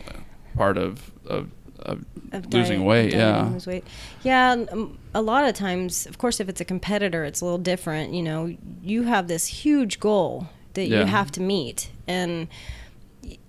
[0.56, 1.50] part of of,
[1.80, 3.12] of of losing diet- weight?
[3.12, 3.14] diet
[3.52, 3.84] Yeah, weight.
[4.24, 7.58] Yeah, um, a lot of times, of course, if it's a competitor, it's a little
[7.60, 8.14] different.
[8.14, 11.02] You know, you have this huge goal that Yeah.
[11.02, 12.48] you have to meet, and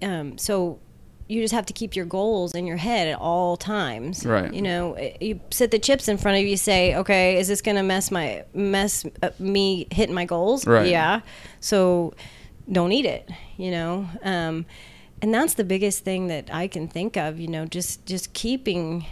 [0.02, 0.78] um, so
[1.28, 4.24] you just have to keep your goals in your head at all times.
[4.24, 4.52] Right.
[4.52, 6.56] You know, eh, you sit the chips in front of you.
[6.56, 10.66] Say, okay, is this gonna mess my mess up me hitting my goals?
[10.66, 10.88] Right.
[10.88, 11.20] Yeah.
[11.61, 12.14] So
[12.70, 13.28] don't eat it.
[13.56, 14.09] You know.
[14.22, 14.64] Um,
[15.20, 17.38] and that's the biggest thing that I can think of.
[17.38, 19.04] You know, just just keeping,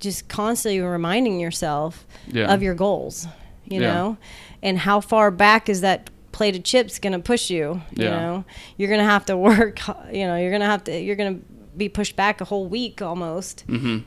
[0.00, 2.52] just constantly reminding yourself Yeah.
[2.52, 3.26] of your goals.
[3.66, 3.92] You Yeah.
[3.92, 4.16] know,
[4.62, 6.08] and how far back is that
[6.38, 7.82] plate of chips going to push you?
[7.96, 8.10] You Yeah.
[8.10, 8.44] know,
[8.76, 9.80] you're going to have to work.
[10.12, 10.98] You know, you're going to have to.
[10.98, 11.44] You're going to
[11.76, 13.98] be pushed back a whole week almost hmm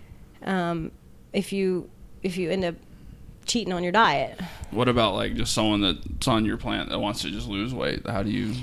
[0.44, 0.92] um,
[1.34, 1.90] if you
[2.24, 2.76] if you end up
[3.46, 4.40] cheating on your diet.
[4.72, 8.06] What about like just someone that's on your plant that wants to just lose weight?
[8.08, 8.54] How do you?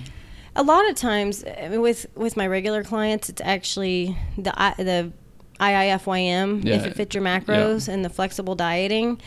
[0.56, 5.12] a lot of times I mean, with with my regular clients it's actually the the
[5.60, 6.74] IIFYM Yeah.
[6.76, 9.20] if it fits your macros and the flexible dieting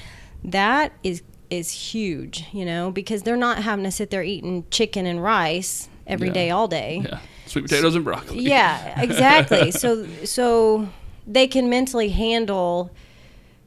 [0.44, 1.22] that is
[1.52, 5.90] is huge you know because they're not having to sit there eating chicken and rice
[6.08, 6.34] every Yeah.
[6.34, 8.40] day, all day Yeah, sweet potatoes and broccoli.
[8.42, 10.90] yeah exactly so so
[11.28, 12.90] they can mentally handle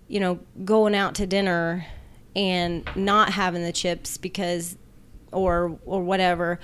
[0.09, 1.87] you know going out to dinner
[2.35, 4.77] and not having the chips because
[5.33, 6.59] or or whatever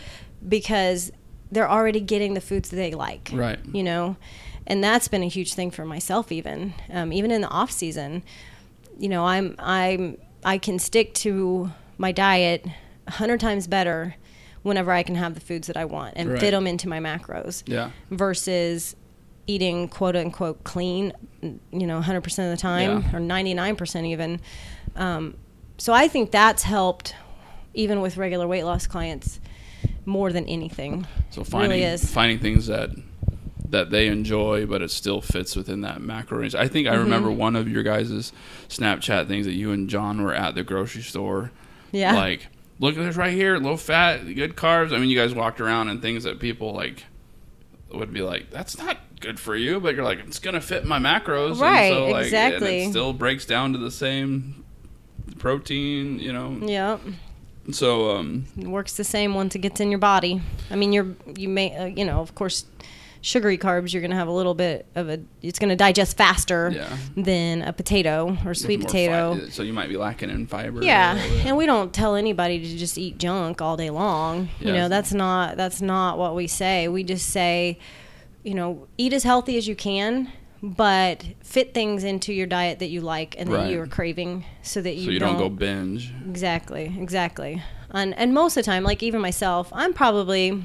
[0.48, 1.12] because
[1.52, 3.58] they're already getting the foods that they like Right.
[3.72, 4.16] you know
[4.66, 8.22] and that's been a huge thing for myself even um, even in the off season
[8.98, 12.64] you know i'm i'm i can stick to my diet
[13.07, 14.14] a hundred times better
[14.62, 16.41] whenever i can have the foods that i want and Right.
[16.41, 17.91] fit them into my macros Yeah.
[18.11, 18.95] versus
[19.47, 21.12] eating quote unquote clean,
[21.43, 23.16] you know, 100% of the time Yeah.
[23.16, 24.41] or 99% even.
[24.95, 25.34] Um,
[25.76, 27.14] so I think that's helped
[27.74, 29.41] even with regular weight loss clients
[30.05, 31.05] more than anything.
[31.30, 32.91] So finding really finding things that
[33.70, 36.54] that they enjoy, but it still fits within that macro range.
[36.54, 37.04] I think I Mm-hmm.
[37.04, 38.32] remember one of your guys'
[38.68, 41.50] Snapchat things that you and John were at the grocery store.
[41.92, 42.14] Yeah.
[42.14, 42.48] Like,
[42.80, 44.92] look at this right here, low fat, good carbs.
[44.92, 47.04] I mean, you guys walked around and things that people like
[47.92, 50.98] would be like, that's not good for you, but you're like, it's gonna fit my
[50.98, 52.84] macros, and Right, so, like, exactly.
[52.84, 54.64] It still breaks down to the same
[55.38, 56.56] protein, you know.
[56.62, 56.98] yeah.
[57.72, 60.40] So, um, It works the same once it gets in your body.
[60.70, 62.64] I mean, you're, you may, uh, you know, of course,
[63.22, 66.16] sugary carbs, you're going to have a little bit of a, it's going to digest
[66.16, 66.96] faster Yeah.
[67.16, 69.36] than a potato or sweet potato.
[69.36, 70.82] fi- so you might be lacking in fiber.
[70.82, 74.48] Yeah, and we don't tell anybody to just eat junk all day long.
[74.60, 76.88] You know, that's not that's not what we say.
[76.88, 77.78] We just say,
[78.42, 82.88] you know, eat as healthy as you can, but fit things into your diet that
[82.88, 83.70] you like and that Right.
[83.72, 86.12] you are craving, so that you, so you don't, go binge.
[86.28, 87.62] exactly, exactly.
[87.90, 90.62] And and most of the time, like even myself, I'm probably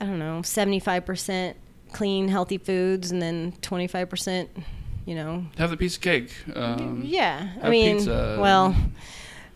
[0.00, 1.56] I don't know, seventy five percent
[1.92, 4.50] clean, healthy foods, and then twenty five percent,
[5.06, 6.30] you know, Have the piece of cake.
[6.54, 8.38] Um, yeah, I mean, pizza.
[8.40, 8.76] well,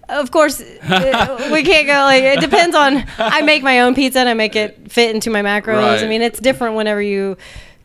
[0.09, 3.05] of course, we can't go like it depends on.
[3.19, 6.03] I make my own pizza and I make it fit into my macros.
[6.03, 7.37] I mean, it's different whenever you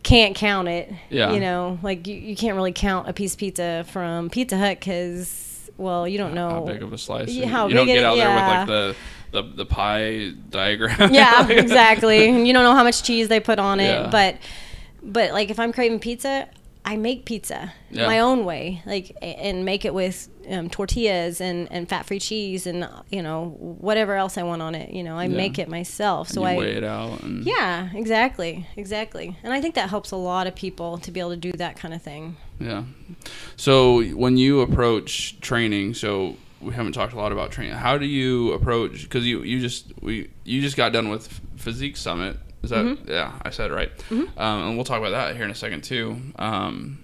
[0.03, 0.91] can't count it.
[1.09, 1.31] Yeah.
[1.33, 4.79] you know, like you, you can't really count a piece of pizza from Pizza Hut
[4.79, 7.29] because, well, you don't know How big of a slice?
[7.29, 8.95] Yeah, you how don't get it- out there with like the,
[9.35, 11.13] the the pie diagram.
[11.13, 12.27] yeah, exactly.
[12.29, 14.09] And you don't know how much cheese they put on it, Yeah.
[14.09, 14.37] but
[15.03, 16.47] but like if I'm craving pizza,
[16.87, 18.07] I make pizza Yeah.
[18.07, 22.67] my own way, like and make it with um, tortillas and, and fat free cheese
[22.67, 23.55] and you know
[23.87, 24.91] whatever else I want on it.
[24.91, 25.37] You know, I Yeah.
[25.37, 26.29] make it myself.
[26.29, 27.23] So I weigh it out.
[27.23, 29.35] And yeah, exactly, exactly.
[29.43, 31.75] And I think that helps a lot of people to be able to do that
[31.75, 32.37] kind of thing.
[32.59, 32.83] Yeah.
[33.55, 37.75] So when you approach training, so we haven't talked a lot about training.
[37.75, 39.03] How do you approach?
[39.03, 41.27] Because you you just we you just got done with
[41.57, 42.37] Physique Summit.
[42.63, 43.09] Is that Mm-hmm.
[43.11, 43.33] yeah?
[43.43, 43.91] I said it right.
[44.11, 46.19] Um, and we'll talk about that here in a second too.
[46.37, 47.03] Um,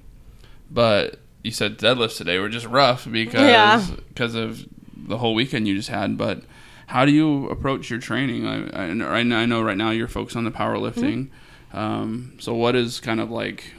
[0.71, 3.85] but you said deadlifts today were just rough because Yeah.
[4.07, 6.17] because of the whole weekend you just had.
[6.17, 6.43] But
[6.87, 8.47] how do you approach your training?
[8.47, 11.29] I, I, know- I know- right now you're focused on the powerlifting.
[11.73, 13.73] Um, so what is kind of like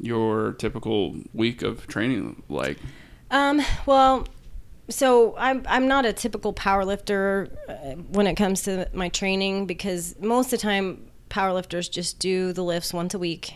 [0.00, 2.78] your typical week of training like?
[3.30, 4.26] Um, well,
[4.90, 9.66] so I'm I'm not a typical power lifter uh, when it comes to my training
[9.66, 13.54] because most of the time powerlifters just do the lifts once a week,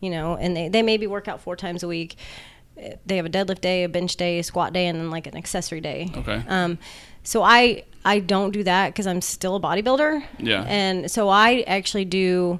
[0.00, 2.16] you know, and they, they maybe work out four times a week.
[3.04, 5.36] They have a deadlift day, a bench day, a squat day, and then like an
[5.36, 6.10] accessory day.
[6.16, 6.42] Okay.
[6.48, 6.78] Um,
[7.22, 10.24] so I I don't do that because I'm still a bodybuilder.
[10.38, 10.64] Yeah.
[10.66, 12.58] And so I actually do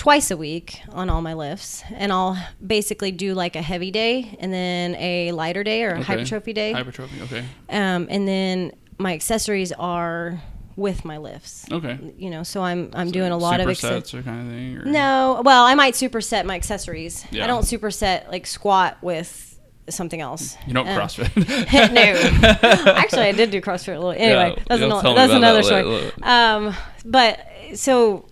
[0.00, 2.34] twice a week on all my lifts, and I'll
[2.66, 6.04] basically do like a heavy day and then a lighter day or a Okay.
[6.04, 6.72] hypertrophy day.
[6.72, 7.20] Hypertrophy.
[7.24, 7.44] Okay.
[7.68, 10.40] um, and then my accessories are
[10.74, 11.66] with my lifts.
[11.70, 11.98] Okay.
[12.16, 14.14] You know, so I'm I'm doing a lot of Supersets accessories.
[14.14, 14.78] or kind of thing.
[14.78, 14.84] Or?
[14.86, 17.26] No, well, I might superset my accessories.
[17.30, 17.44] Yeah.
[17.44, 19.58] I don't superset like squat with
[19.90, 20.56] something else.
[20.66, 21.36] You don't Um, CrossFit.
[21.92, 24.12] no, actually, I did do CrossFit a little.
[24.12, 26.12] Anyway, Yeah, that's, another, that's another that story.
[26.22, 26.74] Um,
[27.04, 28.24] but so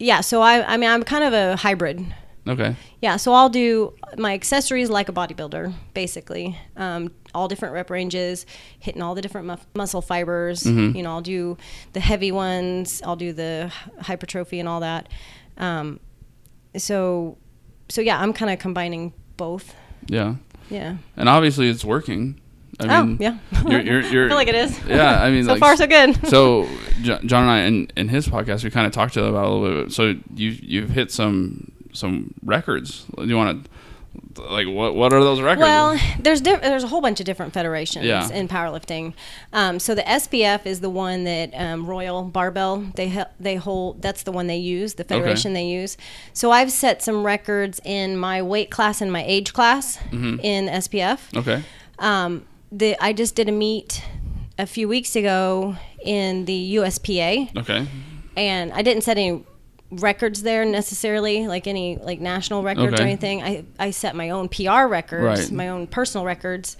[0.00, 2.04] yeah, so I I mean I'm kind of a hybrid.
[2.48, 2.74] okay.
[3.00, 6.58] Yeah, so I'll do my accessories like a bodybuilder, basically.
[6.76, 8.44] Um, all different rep ranges,
[8.78, 10.64] hitting all the different mu- muscle fibers.
[10.64, 10.96] Mm-hmm.
[10.96, 11.56] You know, I'll do
[11.92, 13.00] the heavy ones.
[13.04, 15.08] I'll do the hypertrophy and all that.
[15.56, 16.00] Um,
[16.76, 17.36] so,
[17.88, 19.74] so yeah, I'm kind of combining both.
[20.06, 20.36] Yeah.
[20.70, 20.96] Yeah.
[21.16, 22.40] And obviously it's working.
[22.80, 23.38] I oh, mean, yeah.
[23.66, 24.80] You're, you're, you're, I feel like it is.
[24.86, 25.22] Yeah.
[25.22, 26.26] I mean, so like, far so good.
[26.28, 26.68] so
[27.02, 29.84] John and I, in, in his podcast, we kind of talked to about a little
[29.84, 29.92] bit.
[29.92, 33.04] So you you've hit some some records.
[33.16, 33.70] Do you want to
[34.42, 35.62] like what what are those records?
[35.62, 38.28] Well, there's diff- there's a whole bunch of different federations Yeah.
[38.30, 39.12] in powerlifting.
[39.52, 44.02] Um, so the SPF is the one that um, Royal Barbell they he- they hold.
[44.02, 44.94] That's the one they use.
[44.94, 45.96] The federation they use.
[46.32, 50.40] So I've set some records in my weight class and my age class Mm-hmm.
[50.40, 51.36] in SPF.
[51.36, 51.62] okay.
[51.98, 54.02] Um, the I just did a meet
[54.58, 57.86] a few weeks ago in the USPA Okay.
[58.36, 59.44] and I didn't set any
[59.90, 63.02] records there necessarily, like any like national records Okay.
[63.02, 63.42] or anything.
[63.42, 65.50] I, I set my own PR records, Right.
[65.52, 66.76] my own personal records.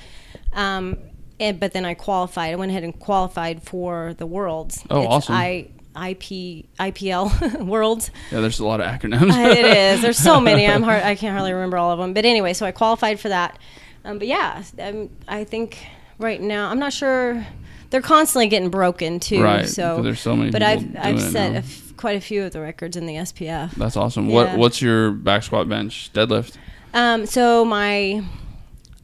[0.53, 0.99] Um,
[1.41, 2.53] and, but then I qualified.
[2.53, 4.84] I went ahead and qualified for the worlds.
[4.91, 5.34] Oh, it's awesome.
[5.34, 8.11] I IP IPL worlds.
[8.30, 8.41] Yeah.
[8.43, 9.32] There's a lot of acronyms.
[9.57, 10.03] It is.
[10.03, 10.66] There's so many.
[10.66, 11.03] I'm hard.
[11.03, 12.12] I can't hardly remember all of them.
[12.14, 13.59] But anyway, so I qualified for that.
[14.05, 15.79] Um, but yeah, um, I think
[16.19, 17.47] right now I'm not sure.
[17.91, 19.43] They're constantly getting broken too.
[19.43, 22.53] Right, So there's so many But I've I've set a f- quite a few of
[22.53, 23.73] the records in the SPF.
[23.73, 24.29] That's awesome.
[24.29, 24.35] Yeah.
[24.35, 26.57] What what's your back squat bench deadlift?
[26.95, 28.23] Um, so my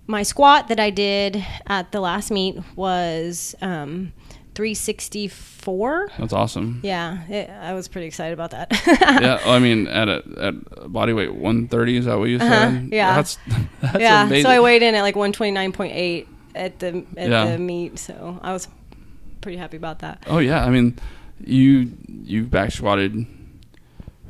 [0.07, 4.13] my squat that I did at the last meet was um,
[4.57, 6.09] 364.
[6.19, 6.81] That's awesome.
[6.83, 8.69] Yeah, it, I was pretty excited about that.
[8.87, 12.51] yeah, well, I mean, at a at body weight 130 is that what you said?
[12.69, 13.15] Uh-huh, yeah.
[13.17, 13.39] that's
[13.81, 14.45] that's yeah, amazing.
[14.45, 17.53] so I weighed in at like 129.8 at the at Yeah.
[17.53, 18.69] the meet, so I was
[19.41, 20.25] pretty happy about that.
[20.27, 20.99] oh yeah, I mean,
[21.45, 21.93] you
[22.25, 23.27] you back squatted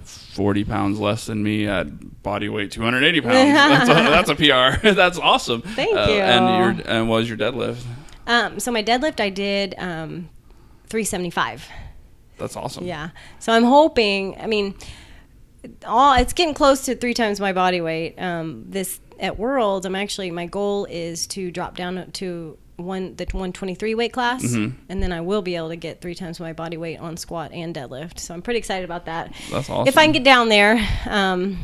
[0.02, 3.34] 40 pounds less than me at body weight 280 pounds.
[3.34, 4.88] that's, a, that's a PR.
[4.94, 5.62] that's awesome.
[5.62, 6.20] Thank Uh, you.
[6.20, 7.82] And your and what was your deadlift?
[8.26, 10.28] Um, so my deadlift I did um,
[10.88, 11.68] 375.
[12.38, 12.84] That's awesome.
[12.86, 13.10] Yeah.
[13.38, 14.38] So I'm hoping.
[14.40, 14.74] I mean,
[15.86, 18.16] all it's getting close to three times my body weight.
[18.20, 23.24] Um, this at World, I'm actually my goal is to drop down to one the
[23.24, 24.76] 123 weight class, Mm-hmm.
[24.90, 27.52] and then I will be able to get three times my body weight on squat
[27.52, 28.18] and deadlift.
[28.18, 29.32] So I'm pretty excited about that.
[29.50, 29.88] That's awesome.
[29.88, 31.58] If I can get down there, um,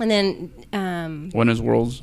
[0.00, 2.02] and then um, when is Worlds?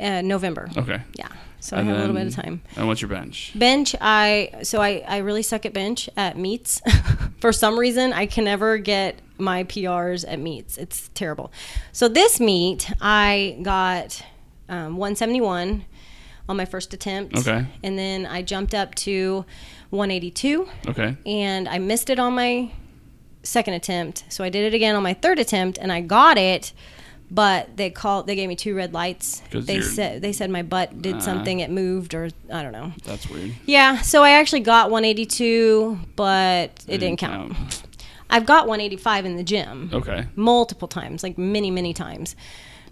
[0.00, 0.70] uh, November.
[0.78, 1.02] Okay.
[1.14, 1.28] Yeah.
[1.60, 2.62] So And I have a little bit of time.
[2.76, 3.52] And what's your bench?
[3.54, 6.80] Bench, I so I, I really suck at bench at meets.
[7.40, 10.76] For some reason, I can never get my PRs at meets.
[10.78, 11.52] It's terrible.
[11.92, 14.22] So this meet, I got
[14.68, 15.84] um, 171
[16.48, 17.36] on my first attempt.
[17.36, 17.66] Okay.
[17.82, 19.44] And then I jumped up to
[19.90, 21.16] 182, Okay.
[21.26, 22.70] and I missed it on my
[23.42, 24.24] second attempt.
[24.28, 26.72] So I did it again on my third attempt, and I got it.
[27.30, 28.26] But they called.
[28.26, 31.20] They gave me two red lights They said they said my butt did Ah.
[31.20, 31.60] something.
[31.60, 32.92] It moved, or I don't know.
[33.04, 33.52] That's weird.
[33.66, 37.54] Yeah, so I actually got 182, but it, didn't count.
[38.30, 40.26] I've got 185 in the gym Okay.
[40.36, 42.34] multiple times, like many, many times.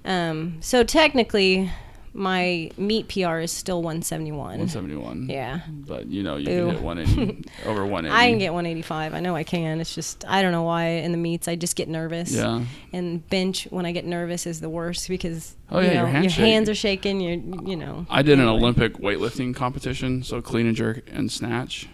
[0.04, 1.70] Um, so technically,
[2.16, 4.36] my meet PR is still 171.
[4.36, 5.28] 171.
[5.28, 5.60] Yeah.
[5.68, 6.66] But you know you Boo.
[6.66, 8.10] can hit 180 over 180.
[8.14, 9.14] I can get 185.
[9.14, 9.80] I know I can.
[9.80, 12.32] It's just I don't know why in the meets I just get nervous.
[12.32, 12.64] Yeah.
[12.92, 16.12] And bench when I get nervous is the worst because Oh, you yeah, your know,
[16.12, 16.44] hands shake.
[16.44, 17.20] hands are shaking.
[17.20, 18.06] You you know.
[18.08, 18.56] I did an Anyway.
[18.62, 21.88] Olympic weightlifting competition, so clean and jerk and snatch,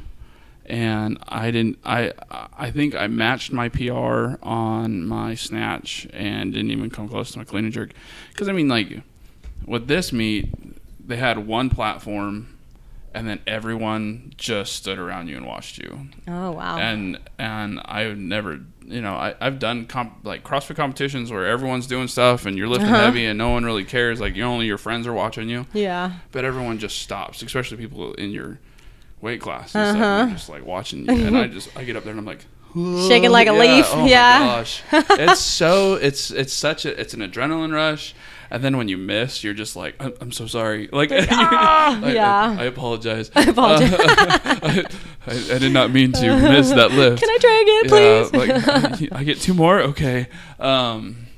[0.66, 1.78] and I didn't.
[1.84, 2.12] I
[2.56, 7.38] I think I matched my PR on my snatch and didn't even come close to
[7.38, 7.92] my clean and jerk,
[8.30, 9.00] because I mean like
[9.66, 10.48] with this meet,
[11.06, 12.56] they had one platform,
[13.14, 16.78] and then everyone just stood around you and watched you, Oh wow.
[16.78, 18.60] and and I would never.
[18.84, 22.66] You know, I, I've done comp, like CrossFit competitions where everyone's doing stuff and you're
[22.68, 23.04] lifting Uh-huh.
[23.04, 24.20] heavy and no one really cares.
[24.20, 26.14] Like, you only your friends are watching you yeah.
[26.32, 28.58] but everyone just stops, especially people in your
[29.20, 29.74] weight class.
[29.76, 30.24] And Uh-huh.
[30.26, 32.44] they're just like watching you, and I just I get up there and I'm like
[32.74, 34.38] Shaking like a leaf, Oh yeah.
[34.40, 34.82] my gosh,
[35.20, 38.14] it's so it's it's such a it's an adrenaline rush,
[38.52, 42.12] and then when you miss, you're just like I'm, I'm so sorry, like, ah, I,
[42.12, 42.56] yeah.
[42.56, 43.30] I, I apologize.
[43.34, 43.94] I apologize.
[43.98, 44.84] I,
[45.26, 47.22] I, I did not mean to miss that lift.
[47.22, 49.00] Can I try again, please?
[49.00, 49.80] Yeah, like I get two more.
[49.80, 50.28] Okay.
[50.60, 51.28] Um,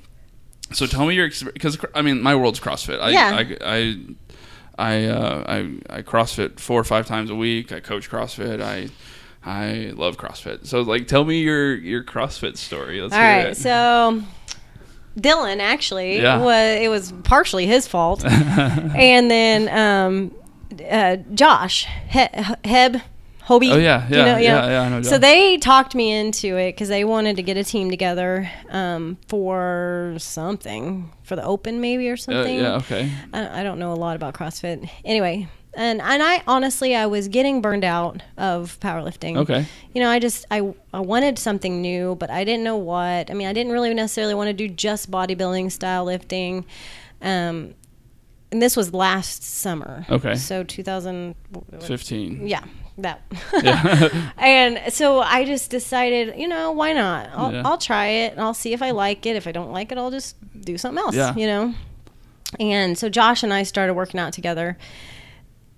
[0.72, 3.00] so tell me your because I mean my world's CrossFit.
[3.00, 3.36] I, Yeah.
[3.36, 3.96] I I
[4.76, 7.70] I, uh, I I CrossFit four or five times a week.
[7.70, 8.60] I coach CrossFit.
[8.60, 8.88] I
[9.44, 10.66] I love CrossFit.
[10.66, 13.00] So like, tell me your your CrossFit story.
[13.00, 13.46] Let's All hear right.
[13.50, 13.56] it.
[13.56, 14.24] So
[15.18, 16.38] Dylan actually Yeah.
[16.38, 20.34] was it was partially his fault, and then um,
[20.90, 22.26] uh, Josh he-
[22.64, 23.00] Heb.
[23.46, 23.70] Hobie.
[23.70, 26.72] Oh, yeah, You yeah, know, yeah, yeah, I know So they talked me into it
[26.72, 32.08] because they wanted to get a team together um, for something for the Open maybe
[32.08, 32.58] or Uh, something.
[32.58, 32.76] yeah.
[32.76, 33.12] Okay.
[33.34, 34.88] I, I don't know a lot about CrossFit.
[35.04, 39.36] Anyway, and and I honestly I was getting burned out of powerlifting.
[39.38, 39.66] Okay.
[39.94, 43.30] You know, I just I I wanted something new, but I didn't know what.
[43.30, 46.64] I mean, I didn't really necessarily want to do just bodybuilding style lifting.
[47.22, 47.74] Um
[48.52, 50.06] and this was last summer.
[50.08, 50.36] Okay.
[50.36, 52.46] So 2015.
[52.46, 52.62] Yeah,
[52.98, 53.20] that.
[53.62, 54.30] Yeah.
[54.38, 57.30] and so I just decided, you know, why not?
[57.34, 57.62] I'll, Yeah.
[57.64, 59.36] I'll try it and I'll see if I like it.
[59.36, 61.34] If I don't like it, I'll just do something else, Yeah.
[61.34, 61.74] you know?
[62.60, 64.76] And so Josh and I started working out together.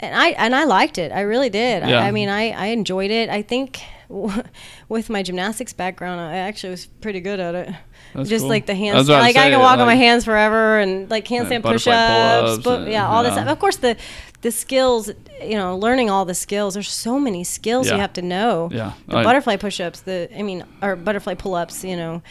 [0.01, 1.11] And I and I liked it.
[1.13, 1.83] I really did.
[1.87, 2.01] Yeah.
[2.01, 3.31] I, I mean, I, I enjoyed it.
[3.31, 3.81] I think
[4.89, 7.75] with my gymnastics background, I actually was pretty good at it.
[8.15, 8.51] That's Just cool.
[8.51, 11.11] like the hands, was about to like I can walk on my hands forever, and
[11.11, 13.49] like handstand push-ups, and- yeah, all this stuff.
[13.49, 13.97] Of course, the
[14.43, 15.11] the skills,
[15.43, 16.75] you know, learning all the skills.
[16.75, 17.95] There's so many skills Yeah.
[17.95, 18.69] you have to know.
[18.73, 18.93] Yeah.
[19.09, 22.23] The I- butterfly push-ups, the I mean, or butterfly pull-ups, you know,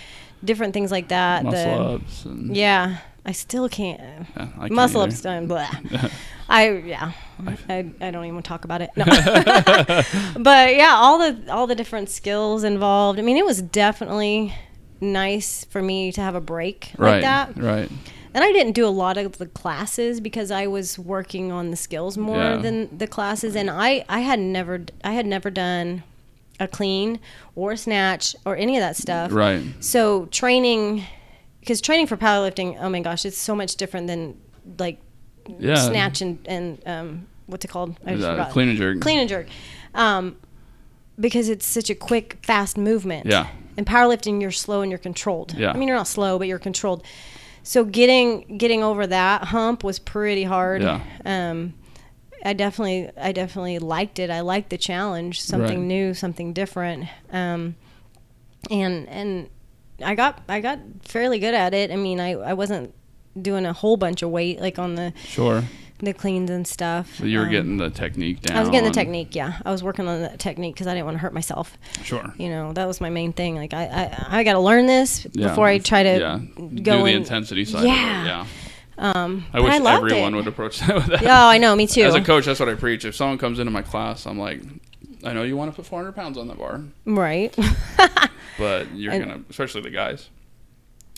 [0.44, 1.44] different things like that.
[1.44, 4.00] Muscle the, ups and Yeah, I still can't.
[4.00, 5.12] Yeah, I can't muscle either.
[5.12, 5.48] ups done.
[5.48, 5.70] Blah.
[6.50, 7.12] I yeah.
[7.42, 7.58] Mm,
[8.02, 8.92] I, I don't even want to talk about it.
[8.96, 9.06] No.
[10.42, 13.20] but yeah, all the all the different skills involved.
[13.20, 14.54] I mean, it was definitely
[15.02, 17.14] nice for me to have a break right.
[17.14, 17.58] like that.
[17.58, 17.90] Right.
[18.34, 21.78] And I didn't do a lot of the classes because I was working on the
[21.78, 22.58] skills more Yeah.
[22.58, 26.04] than the classes and I I had never I had never done
[26.60, 27.20] a clean
[27.56, 29.32] or a snatch or any of that stuff.
[29.32, 29.64] Right.
[29.80, 31.06] So training
[31.66, 34.40] because training for powerlifting, oh my gosh, it's so much different than
[34.78, 35.00] like
[35.60, 35.76] Yeah.
[35.76, 37.96] snatch and and um what's it called?
[38.06, 38.52] I just Uh, forgot.
[38.52, 39.02] clean and jerk.
[39.02, 39.48] Clean and jerk.
[39.94, 40.36] Um
[41.20, 43.26] because it's such a quick, fast movement.
[43.26, 43.48] Yeah.
[43.78, 45.54] In powerlifting, you're slow and you're controlled.
[45.58, 45.72] Yeah.
[45.72, 47.04] I mean, you're not slow, but you're controlled.
[47.64, 50.82] So getting getting over that hump was pretty hard.
[50.84, 51.02] Yeah.
[51.26, 51.74] Um,
[52.44, 54.30] I definitely I definitely liked it.
[54.30, 55.88] I liked the challenge, something Right.
[55.88, 57.06] new, something different.
[57.32, 57.76] Um,
[58.70, 59.50] and and
[60.04, 61.92] I got I got fairly good at it.
[61.92, 62.94] I mean, I I wasn't
[63.42, 65.64] doing a whole bunch of weight like on the Sure.
[66.00, 67.16] the cleans and stuff.
[67.18, 68.58] So you were Um, getting the technique down.
[68.58, 69.36] I was getting the technique.
[69.36, 71.78] Yeah, I was working on the technique because I didn't want to hurt myself.
[72.04, 72.34] Sure.
[72.38, 73.56] You know, that was my main thing.
[73.56, 73.86] Like I
[74.30, 75.50] I, I got to learn this Yeah.
[75.50, 76.40] before I try to yeah.
[76.82, 78.26] go do the in- intensity side Yeah.
[78.26, 78.46] Yeah.
[78.98, 80.38] Um, I wish loved everyone it.
[80.38, 81.24] would approach that with that.
[81.24, 81.76] Oh, I know.
[81.76, 82.04] Me too.
[82.04, 83.04] As a coach, that's what I preach.
[83.04, 84.62] If someone comes into my class, I'm like,
[85.26, 87.56] I know you want to put 400 pounds on that bar, right.
[88.58, 90.30] but you're And- gonna, especially the guys.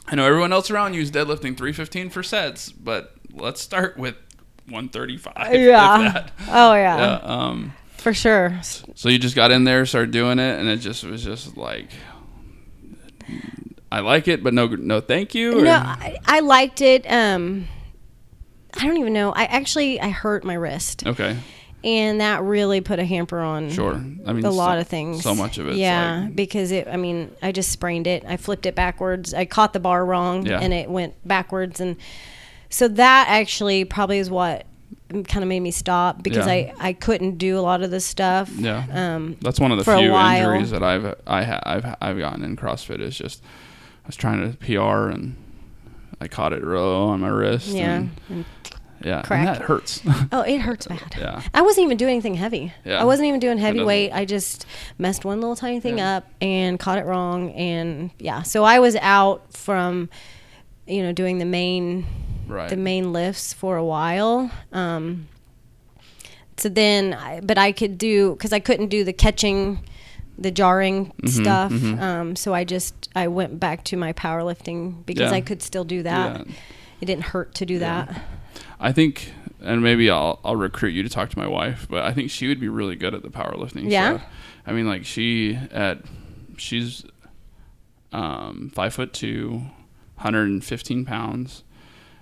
[0.10, 4.16] I know everyone else around you is deadlifting 315 for sets, but let's start with
[4.70, 5.34] 135.
[5.54, 6.28] if yeah.
[6.48, 6.98] Oh yeah.
[6.98, 7.20] Yeah.
[7.24, 7.74] Um.
[7.98, 8.58] For sure.
[8.64, 11.90] So you just got in there, started doing it, and it just was just like,
[13.92, 15.60] I like it, but no, no, thank you.
[15.60, 17.06] or- No, I, I liked it.
[17.10, 17.68] Um,
[18.80, 19.32] I don't even know.
[19.32, 21.38] I actually I hurt my wrist, Okay.
[21.84, 23.94] And that really put a hamper on Sure.
[24.26, 25.24] I mean, a lot so, of things.
[25.24, 25.76] So much of it.
[25.76, 26.88] Yeah, because it.
[26.88, 28.24] I mean, I just sprained it.
[28.28, 29.34] I flipped it backwards.
[29.34, 30.60] I caught the bar wrong, Yeah.
[30.60, 31.96] and it went backwards, and
[32.70, 34.66] so that actually probably is what
[35.10, 36.52] kind of made me stop because Yeah.
[36.54, 38.52] I I couldn't do a lot of this stuff.
[38.58, 38.84] Yeah.
[38.92, 42.58] Um, That's one of the few injuries that I've I ha, I've I've gotten in
[42.58, 43.42] CrossFit is just
[44.04, 45.36] I was trying to PR and
[46.20, 47.68] I caught it real on my wrist.
[47.68, 47.96] yeah.
[47.98, 48.46] And, And
[49.04, 49.32] Yeah, Correct.
[49.32, 50.02] and that hurts.
[50.32, 51.16] Oh, it hurts bad.
[51.18, 51.42] Yeah.
[51.54, 52.74] I wasn't even doing anything heavy.
[52.84, 53.00] Yeah.
[53.02, 54.12] I wasn't even doing doesn't- heavyweight.
[54.14, 54.66] I just
[54.98, 56.18] messed one little tiny thing Yeah.
[56.18, 57.52] up and caught it wrong.
[57.52, 60.10] And yeah, so I was out from,
[60.88, 62.06] you know, doing the main,
[62.48, 62.70] right.
[62.70, 64.50] the main lifts for a while.
[64.74, 65.28] Um,
[66.58, 69.80] so then, I, but I could do because I couldn't do the catching,
[70.40, 71.72] the jarring Mhm, stuff.
[71.72, 72.02] mhm.
[72.02, 75.38] Um, so I just I went back to my powerlifting because Yeah.
[75.38, 76.48] I could still do that.
[76.48, 76.54] Yeah.
[77.00, 78.10] It didn't hurt to do that.
[78.80, 79.32] I think,
[79.62, 82.48] and maybe I'll I'll recruit you to talk to my wife, but I think she
[82.48, 84.18] would be really good at the powerlifting Yeah?
[84.18, 84.30] stuff.
[84.66, 86.00] I mean, like she at
[86.58, 87.06] she's
[88.12, 89.62] um, five foot two,
[90.16, 91.64] 115 pounds,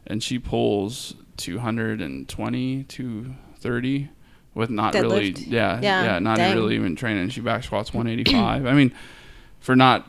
[0.05, 4.09] and she pulls 220, to 30
[4.53, 6.55] with not really, yeah, Yeah, yeah, not dang.
[6.55, 7.29] really even training.
[7.29, 8.65] She back squats 185.
[8.65, 8.93] I mean,
[9.59, 10.07] for not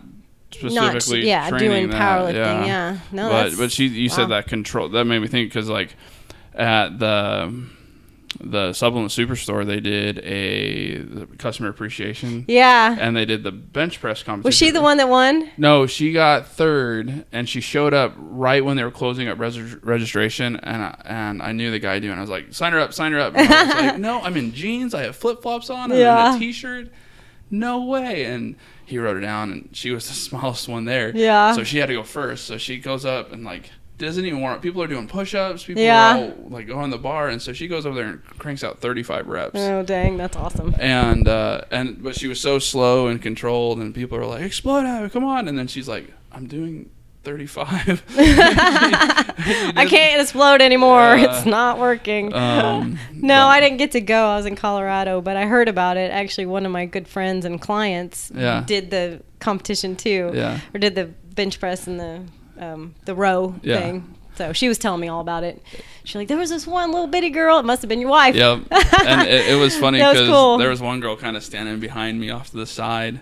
[0.62, 2.66] Not specifically yeah training doing that, powerlifting.
[2.66, 2.99] Yeah.
[3.12, 4.14] no, but but she you wow.
[4.16, 5.97] said that control that made me think because like
[6.57, 7.64] at the
[8.38, 12.94] the supplement superstore they did a customer appreciation yeah.
[13.00, 14.46] and they did the bench press competition.
[14.48, 15.50] Was she the one that won?
[15.57, 19.59] No, she got third, and she showed up right when they were closing up res-
[19.82, 22.12] registration, and I, and I knew the guy doing.
[22.12, 22.18] it.
[22.18, 24.36] I was like, "Sign her up, sign her up." And I was like, "No, I'm
[24.36, 24.92] in jeans.
[24.92, 26.36] I have flip flops on, and Yeah.
[26.36, 26.90] a t-shirt.
[27.50, 31.11] No way." And he wrote her down, and she was the smallest one there.
[31.16, 31.52] Yeah.
[31.54, 32.44] So she had to go first.
[32.44, 34.62] So she goes up and like doesn't even warm up.
[34.62, 35.64] People are doing push-ups.
[35.64, 36.18] People Yeah.
[36.18, 38.78] are all like on the bar, and so she goes over there and cranks out
[38.80, 40.74] 35 reps Oh dang, that's awesome.
[40.78, 44.84] and uh, and but she was so slow and controlled, and people are like, "Explode
[44.86, 46.90] out, come on!" And then she's like, "I'm doing
[47.24, 51.16] 35." I can't explode anymore.
[51.16, 51.36] Yeah.
[51.36, 52.32] it's not working.
[52.34, 54.26] Um, no, but- I didn't get to go.
[54.26, 56.11] I was in Colorado, but I heard about it.
[56.11, 58.62] Actually, one of my good friends and clients Yeah.
[58.66, 60.61] did the competition too, Yeah.
[60.74, 62.20] or did the bench press and the
[62.59, 63.80] um, the row Yeah.
[63.80, 64.14] thing.
[64.36, 65.62] So she was telling me all about it.
[66.04, 67.59] She's like, there was this one little bitty girl.
[67.59, 68.34] It must have been your wife.
[68.34, 68.64] Yep.
[69.07, 70.59] And it, it was funny because cool.
[70.59, 73.20] there was one girl kind of standing behind me off to the side.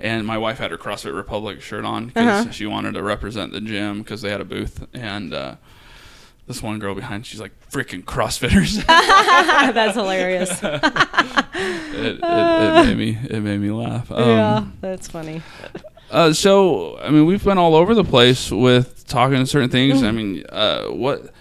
[0.00, 2.50] And my wife had her CrossFit Republic shirt on because Uh-huh.
[2.52, 4.84] she wanted to represent the gym because they had a booth.
[4.92, 5.54] And uh,
[6.48, 8.84] this one girl behind, she's like, freaking CrossFitters.
[8.86, 10.50] that's hilarious.
[10.64, 10.82] it,
[11.54, 14.10] it, it made me it made me laugh.
[14.10, 15.40] Um, yeah, that's funny.
[16.12, 20.02] Uh, so I mean, we've been all over the place with talking to certain things.
[20.02, 21.32] I mean, uh, what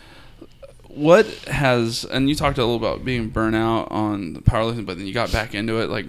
[0.88, 5.06] what has and you talked a little about being burnout on the powerlifting, but then
[5.06, 5.90] you got back into it.
[5.90, 6.06] Like,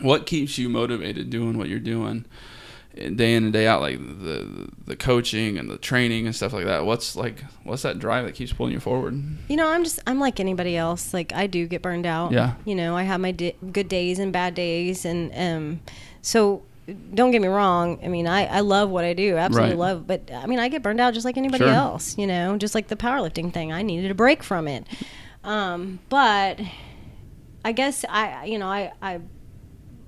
[0.00, 2.24] what keeps you motivated doing what you're doing
[2.96, 3.82] eh, day in and day out?
[3.82, 6.86] Like the the coaching and the training and stuff like that.
[6.86, 9.22] What's like what's that drive that keeps pulling you forward?
[9.48, 11.12] You know, I'm just I'm like anybody else.
[11.12, 12.32] Like I do get burned out.
[12.32, 12.54] Yeah.
[12.64, 15.80] You know, I have my di- good days and bad days, and um,
[16.22, 16.62] so
[17.14, 17.98] don't get me wrong.
[18.04, 19.78] I mean, I I love what I do, absolutely Right.
[19.78, 20.06] love.
[20.06, 21.72] But I mean, I get burned out just like anybody Sure.
[21.72, 22.16] else.
[22.18, 23.72] You know, just like the powerlifting thing.
[23.72, 24.86] I needed a break from it.
[25.44, 26.60] Um, but
[27.64, 29.20] I guess I you know I I.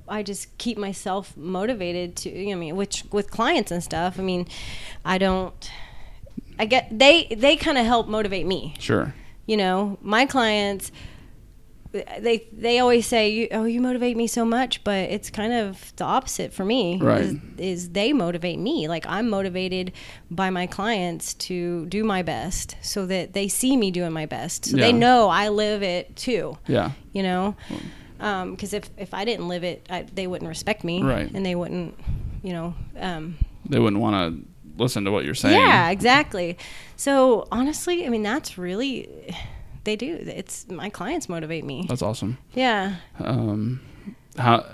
[0.09, 2.29] I just keep myself motivated to.
[2.31, 4.19] You know, I mean, which with clients and stuff.
[4.19, 4.47] I mean,
[5.05, 5.71] I don't.
[6.59, 9.15] I get they they kind of help motivate me Sure.
[9.47, 10.93] you know my clients
[12.21, 16.05] they they always say oh you motivate me so much but it's kind of the
[16.05, 17.21] opposite for me Right.
[17.23, 19.93] is, is they motivate me like i'm motivated
[20.31, 24.65] by my clients to do my best so that they see me doing my best
[24.67, 24.87] so Yeah.
[24.87, 26.93] they know i live it too Yeah.
[27.13, 27.57] you know
[28.19, 31.31] because if, if i didn't live it I, they wouldn't respect me Right.
[31.35, 31.99] and they wouldn't
[32.43, 33.37] you know um,
[33.69, 34.49] They wouldn't want to
[34.83, 35.61] listen to what you're saying.
[35.61, 36.57] yeah, exactly.
[36.97, 39.07] So honestly, I mean, that's really
[39.85, 40.17] they do.
[40.21, 41.87] It's my clients motivate me.
[41.89, 42.39] That's awesome.
[42.55, 42.97] Yeah.
[43.19, 43.81] um,
[44.39, 44.65] how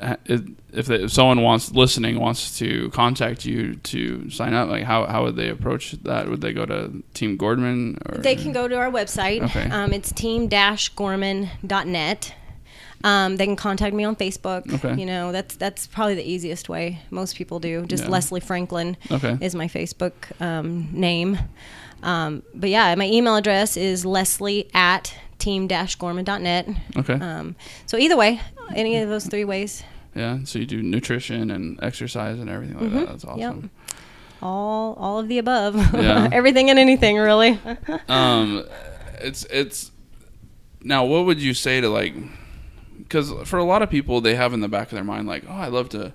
[0.00, 0.42] uh, if
[0.72, 5.06] if, they, if someone wants listening wants to contact you to sign up, like how
[5.06, 6.28] how would they approach that?
[6.28, 9.42] Would they go to Team Gorman or They can go to our website.
[9.42, 9.68] Okay.
[9.70, 12.34] Um, it's team-gorman.net.
[13.04, 14.72] Um, they can contact me on Facebook.
[14.72, 14.98] Okay.
[14.98, 17.00] You know, that's that's probably the easiest way.
[17.10, 17.84] Most people do.
[17.86, 18.10] Just Yeah.
[18.10, 19.36] Leslie Franklin Okay.
[19.40, 21.38] is my Facebook um, name.
[22.02, 26.68] Um, but yeah, my email address is leslie at team-gorman.net.
[26.96, 27.14] Okay.
[27.14, 28.40] Um, so either way,
[28.74, 29.82] any of those three ways,
[30.14, 30.38] yeah.
[30.44, 33.06] So you do nutrition and exercise and everything like that.
[33.08, 33.40] That's awesome.
[33.40, 33.60] Mm-hmm.
[33.60, 33.70] Yep.
[34.42, 35.76] all all of the above.
[35.94, 36.28] Yeah.
[36.32, 37.60] Everything and anything, really.
[38.08, 38.64] um
[39.20, 39.90] it's it's
[40.82, 42.14] now what would you say to like
[42.98, 45.44] because for a lot of people they have in the back of their mind like
[45.48, 46.12] oh i love to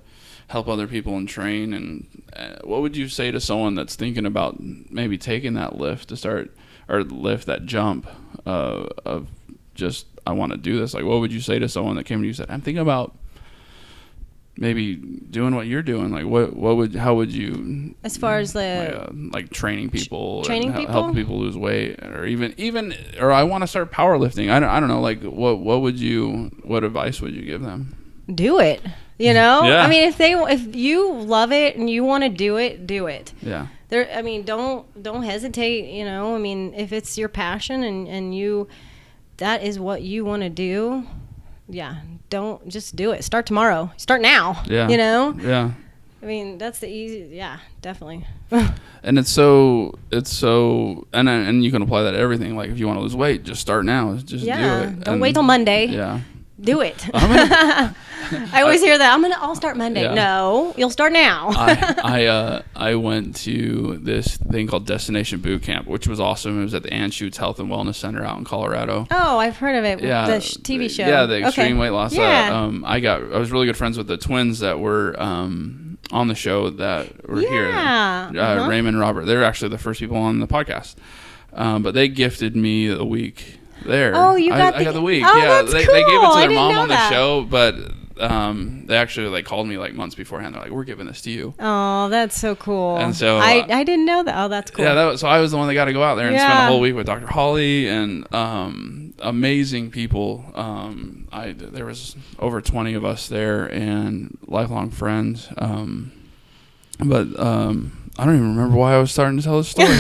[0.52, 4.26] help other people and train and uh, what would you say to someone that's thinking
[4.26, 6.52] about maybe taking that lift to start
[6.90, 8.08] or lift that jump
[8.46, 9.28] uh, of
[9.74, 12.20] just i want to do this like what would you say to someone that came
[12.20, 13.16] to you and said i'm thinking about
[14.58, 18.54] maybe doing what you're doing, like what what would how would you As far as
[18.54, 20.92] the like, uh, like training people, training people?
[20.92, 24.52] helping people lose weight, or even even or I want to start powerlifting.
[24.52, 25.02] I don't I don't know.
[25.02, 27.96] Like what what would you what advice would you give them?
[28.34, 28.82] do it.
[29.22, 29.64] You mm-hmm.
[29.64, 29.84] know, Yeah.
[29.84, 33.08] I mean, if they if you love it and you want to do it, do
[33.08, 33.34] it.
[33.42, 35.94] Yeah, There, I mean, don't don't hesitate.
[35.94, 38.68] You know, I mean, if it's your passion and and you
[39.38, 41.06] that is what you want to do,
[41.70, 43.24] yeah, don't just do it.
[43.24, 43.92] Start tomorrow.
[43.98, 44.62] Start now.
[44.66, 45.72] yeah, You know, yeah.
[46.22, 47.30] I mean, that's the easy.
[47.32, 48.26] Yeah, definitely.
[49.04, 52.56] And it's so it's so and and you can apply that to everything.
[52.56, 54.14] Like if you want to lose weight, just start now.
[54.16, 55.04] Just yeah, do it.
[55.04, 55.88] don't And- wait till Monday.
[55.88, 56.22] Yeah.
[56.62, 57.08] Do it.
[57.14, 57.96] Gonna,
[58.54, 59.14] I always hear that.
[59.14, 59.36] I'm gonna.
[59.40, 60.04] I'll start Monday.
[60.04, 60.14] Yeah.
[60.14, 61.50] No, you'll start now.
[61.54, 66.60] I I uh I went to this thing called Destination Boot Camp, which was awesome.
[66.62, 69.06] It was at the Anschutz Health and Wellness Center out in Colorado.
[69.12, 70.02] oh, I've heard of it.
[70.02, 71.06] Yeah, the sh- TV show.
[71.06, 71.48] Yeah, the Okay.
[71.48, 72.14] extreme weight loss.
[72.14, 72.52] Yeah.
[72.54, 75.98] Uh, um, I got I was really good friends with the twins that were um
[76.12, 77.70] on the show that were here.
[77.70, 78.70] Yeah, Uh, uh-huh.
[78.70, 79.26] Raymond Robert.
[79.26, 80.96] They're actually the first people on the podcast.
[81.54, 84.14] Um, but they gifted me a week there.
[84.16, 85.24] Oh, you I, got I the- got the week.
[85.26, 87.12] Oh, yeah, they, they gave it to their mom on the that.
[87.12, 87.76] show, but
[88.20, 90.54] um, they actually like called me like months beforehand.
[90.54, 92.98] They're like, "We're giving this to you." Oh, that's so cool.
[92.98, 94.36] And so, I, uh, I didn't know that.
[94.38, 94.86] Oh, that's cool.
[94.86, 96.38] Yeah, that was, so I was the one that got to go out there and
[96.38, 97.28] spend a whole week with Dr.
[97.28, 100.46] Holly and um, amazing people.
[100.54, 105.48] Um, I there was over twenty of us there and lifelong friends.
[105.58, 106.12] Um,
[107.04, 109.98] but um, I don't even remember why I was starting to tell this story.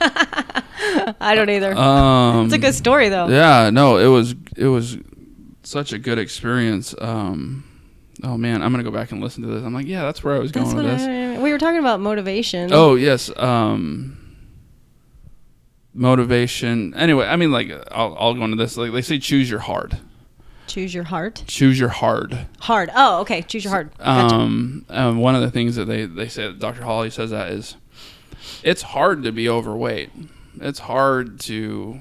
[1.20, 1.74] I don't either.
[1.76, 3.28] um, it's a good story though.
[3.28, 4.98] Yeah, no, it was it was
[5.62, 6.94] such a good experience.
[7.00, 7.64] Um,
[8.22, 9.62] oh man, I'm gonna go back and listen to this.
[9.64, 11.40] I'm like, yeah, that's where I was going with what this.
[11.40, 12.70] We were talking about motivation.
[12.72, 14.36] Oh yes, um,
[15.92, 16.94] motivation.
[16.94, 18.76] Anyway, I mean, like, I'll, I'll go into this.
[18.76, 19.98] Like, they say, choose your hard.
[20.66, 21.44] choose your heart.
[21.46, 22.46] Choose your hard.
[22.60, 22.90] Hard.
[22.94, 23.42] Oh, okay.
[23.42, 23.96] Choose your heart.
[23.98, 24.34] Gotcha.
[24.34, 26.82] Um, um, one of the things that they they say, Dr.
[26.82, 27.76] Holly says that is,
[28.62, 30.10] it's hard to be overweight.
[30.60, 32.00] It's hard to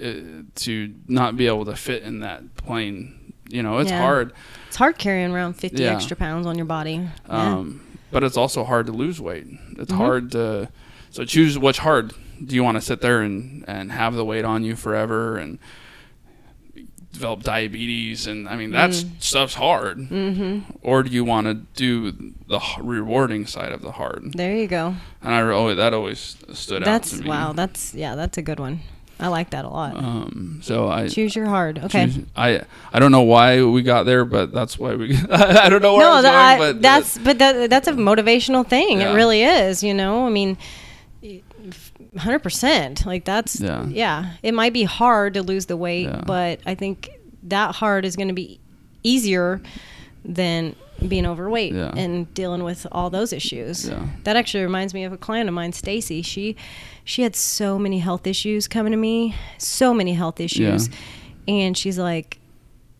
[0.00, 0.12] uh,
[0.54, 3.32] to not be able to fit in that plane.
[3.48, 4.00] You know, it's Yeah.
[4.00, 4.32] hard.
[4.68, 5.94] it's hard carrying around 50 Yeah.
[5.94, 7.08] extra pounds on your body.
[7.28, 7.54] Yeah.
[7.54, 7.80] Um,
[8.12, 9.46] but it's also hard to lose weight.
[9.78, 9.96] It's Mhm.
[9.96, 10.68] hard to
[11.10, 12.12] so choose what's hard.
[12.44, 15.58] Do you want to sit there and, and have the weight on you forever and
[17.18, 19.98] develop diabetes and I mean that's stuff's hard.
[19.98, 20.60] mm-hmm.
[20.82, 22.12] Or do you want to do
[22.48, 24.32] the rewarding side of the hard?
[24.34, 24.94] There you go.
[25.22, 27.52] And I always that always stood That's out That's wow.
[27.52, 28.14] That's yeah.
[28.14, 28.80] That's a good one.
[29.20, 29.96] I like that a lot.
[29.96, 31.78] Um, so I choose your hard.
[31.78, 32.06] Okay.
[32.06, 32.62] choose- I
[32.92, 35.16] I don't know why we got there, but that's why we.
[35.30, 37.92] I don't know where I no, was that, going, but that's but that, that's a
[37.92, 39.00] motivational thing.
[39.00, 39.10] Yeah.
[39.12, 39.82] It really is.
[39.82, 40.56] You know, I mean,
[42.16, 43.04] hundred percent.
[43.06, 43.84] Like that's Yeah.
[43.86, 44.32] yeah.
[44.42, 46.22] It might be hard to lose the weight, Yeah.
[46.26, 47.10] but I think
[47.44, 48.60] that hard is going to be
[49.02, 49.60] easier
[50.24, 50.74] than
[51.06, 51.92] being overweight Yeah.
[51.96, 53.88] and dealing with all those issues.
[53.88, 54.04] Yeah.
[54.24, 56.22] That actually reminds me of a client of mine, Stacy.
[56.22, 56.56] She
[57.04, 60.90] she had so many health issues coming to me, so many health issues.
[61.46, 62.38] And she's like,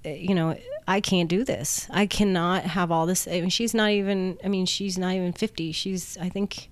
[0.05, 0.57] eh, you know,
[0.87, 1.87] I can't do this.
[1.91, 3.29] I cannot have all this.
[3.29, 5.73] I mean, she's not even, I mean, she's not even 50.
[5.73, 6.71] She's, I think,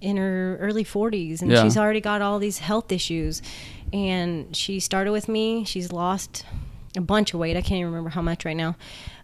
[0.00, 1.62] in her early 40s, and Yeah.
[1.64, 3.42] she's already got all these health issues.
[3.92, 5.64] And she started with me.
[5.64, 6.44] She's lost
[6.96, 7.56] a bunch of weight.
[7.56, 8.76] I can't even remember how much right now.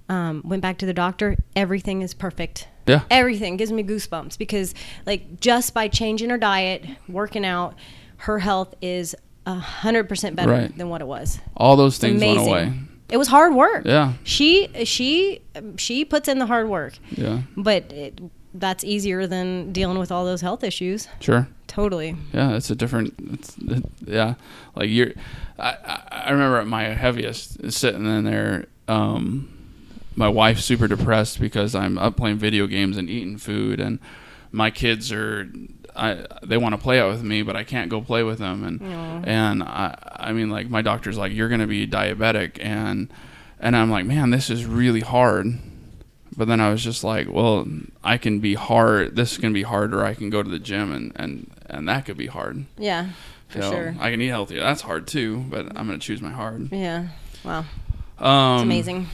[0.09, 1.37] Um, went back to the doctor.
[1.57, 2.69] Everything is perfect.
[2.87, 3.03] Yeah.
[3.11, 4.75] Everything gives me goosebumps because,
[5.07, 7.75] like, just by changing her diet, working out,
[8.19, 9.15] her health is
[9.47, 10.77] a hundred percent better Right.
[10.79, 11.39] than what it was.
[11.57, 12.73] all those things went away.
[13.11, 13.85] It was hard work.
[13.85, 14.15] Yeah.
[14.25, 15.41] She she
[15.77, 17.43] she puts in the hard work, Yeah.
[17.57, 18.19] but it,
[18.55, 21.09] that's easier than dealing with all those health issues.
[21.21, 21.49] Sure.
[21.67, 22.17] Totally.
[22.33, 23.15] Yeah, it's a different.
[23.33, 24.35] It's, it, yeah,
[24.77, 25.13] like you're.
[25.59, 28.67] I, I remember at my heaviest sitting in there.
[28.87, 29.51] Um,
[30.15, 33.99] my wife's super depressed because I'm up playing video games and eating food, and
[34.53, 35.51] my kids are.
[35.97, 38.65] I they want to play out with me, but I can't go play with them,
[38.65, 43.13] and and I I mean like my doctor's like you're gonna be diabetic, and
[43.61, 45.59] and I'm like man this is really hard.
[46.37, 47.67] But then I was just like, well,
[48.03, 49.15] I can be hard.
[49.17, 50.05] This can be harder.
[50.05, 52.65] I can go to the gym, and and and that could be hard.
[52.77, 53.09] Yeah,
[53.49, 53.97] for So, sure.
[54.01, 54.61] I can eat healthier.
[54.61, 56.71] That's hard too, but I'm gonna choose my hard.
[56.73, 57.09] Yeah.
[57.45, 57.65] Wow.
[58.19, 59.09] Um, It's amazing.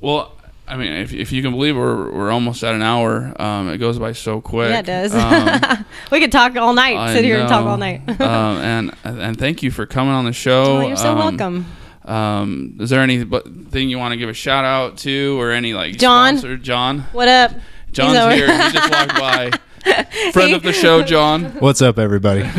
[0.00, 0.32] Well,
[0.68, 3.32] I mean, if, if you can believe we're we're almost at an hour.
[3.40, 4.70] Um, it goes by so quick.
[4.70, 5.14] Yeah, it does.
[5.14, 6.96] Um, we could talk all night.
[6.96, 8.02] I Sit here and talk all night.
[8.20, 10.78] um, and and thank you for coming on the show.
[10.82, 11.66] oh, you're so Um, welcome.
[12.06, 15.96] Um, is there anything you want to give a shout out to, or any like
[15.98, 16.38] John?
[16.38, 16.56] sponsor?
[16.56, 17.00] John.
[17.12, 17.52] What up?
[17.92, 18.46] John's here.
[18.46, 19.50] He just walked by.
[20.32, 21.44] Friend of the show, John.
[21.60, 22.42] What's up, everybody?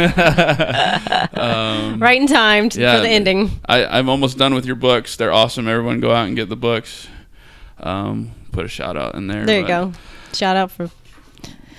[1.37, 2.97] Um, Right in time t- Yeah.
[2.97, 3.51] for the ending.
[3.65, 5.15] I, I'm almost done with your books.
[5.15, 5.67] They're awesome.
[5.67, 7.07] Everyone go out and get the books.
[7.79, 9.45] um, put a shout out in there.
[9.45, 9.93] There you go.
[10.33, 10.87] Shout out for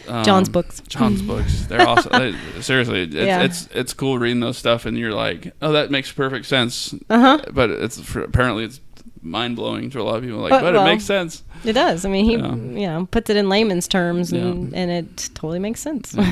[0.09, 0.83] um, John's books.
[0.89, 1.67] John's books.
[1.67, 2.13] They're awesome.
[2.55, 3.43] They- seriously, it's, Yeah.
[3.43, 6.95] it's it's cool reading those stuff, and you're like, oh, that makes perfect sense.
[7.11, 7.39] Uh huh.
[7.53, 8.81] But it's for, apparently it's
[9.23, 10.39] mind blowing to a lot of people.
[10.39, 11.43] Like, Uh, but well, it makes sense.
[11.65, 12.05] It does.
[12.05, 12.55] I mean, he Yeah.
[12.55, 14.79] you know puts it in layman's terms, and, Yeah.
[14.79, 16.15] and it totally makes sense.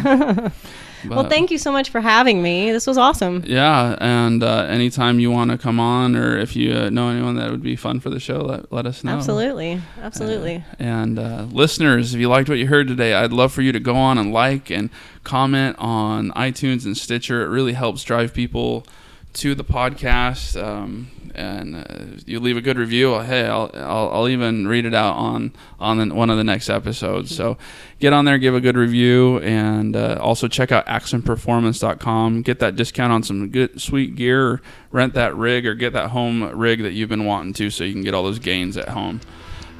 [1.08, 2.72] But, well, thank you so much for having me.
[2.72, 3.42] This was awesome.
[3.46, 7.36] Yeah, and uh, anytime you want to come on, or if you uh, know anyone
[7.36, 9.12] that would be fun for the show, let, let us know.
[9.12, 10.64] Absolutely, absolutely.
[10.78, 13.80] And uh, listeners, if you liked what you heard today, I'd love for you to
[13.80, 14.90] go on and like and
[15.24, 17.42] comment on iTunes and Stitcher.
[17.42, 18.86] It really helps drive people
[19.34, 20.62] to the podcast.
[20.62, 21.84] Um, and uh,
[22.26, 23.14] you leave a good review.
[23.14, 26.44] uh, Hey, I'll, I'll, I'll even read it out on on the, one of the
[26.44, 27.34] next episodes.
[27.34, 27.58] So
[27.98, 32.42] get on there, give a good review, and uh, also check out actionperformance.com.
[32.42, 34.60] Get that discount on some good sweet gear.
[34.90, 37.92] Rent that rig or get that home rig that you've been wanting to, so you
[37.92, 39.20] can get all those gains at home.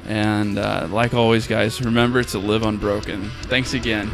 [0.07, 3.29] And uh, like always, guys, remember to live unbroken.
[3.43, 4.09] Thanks again.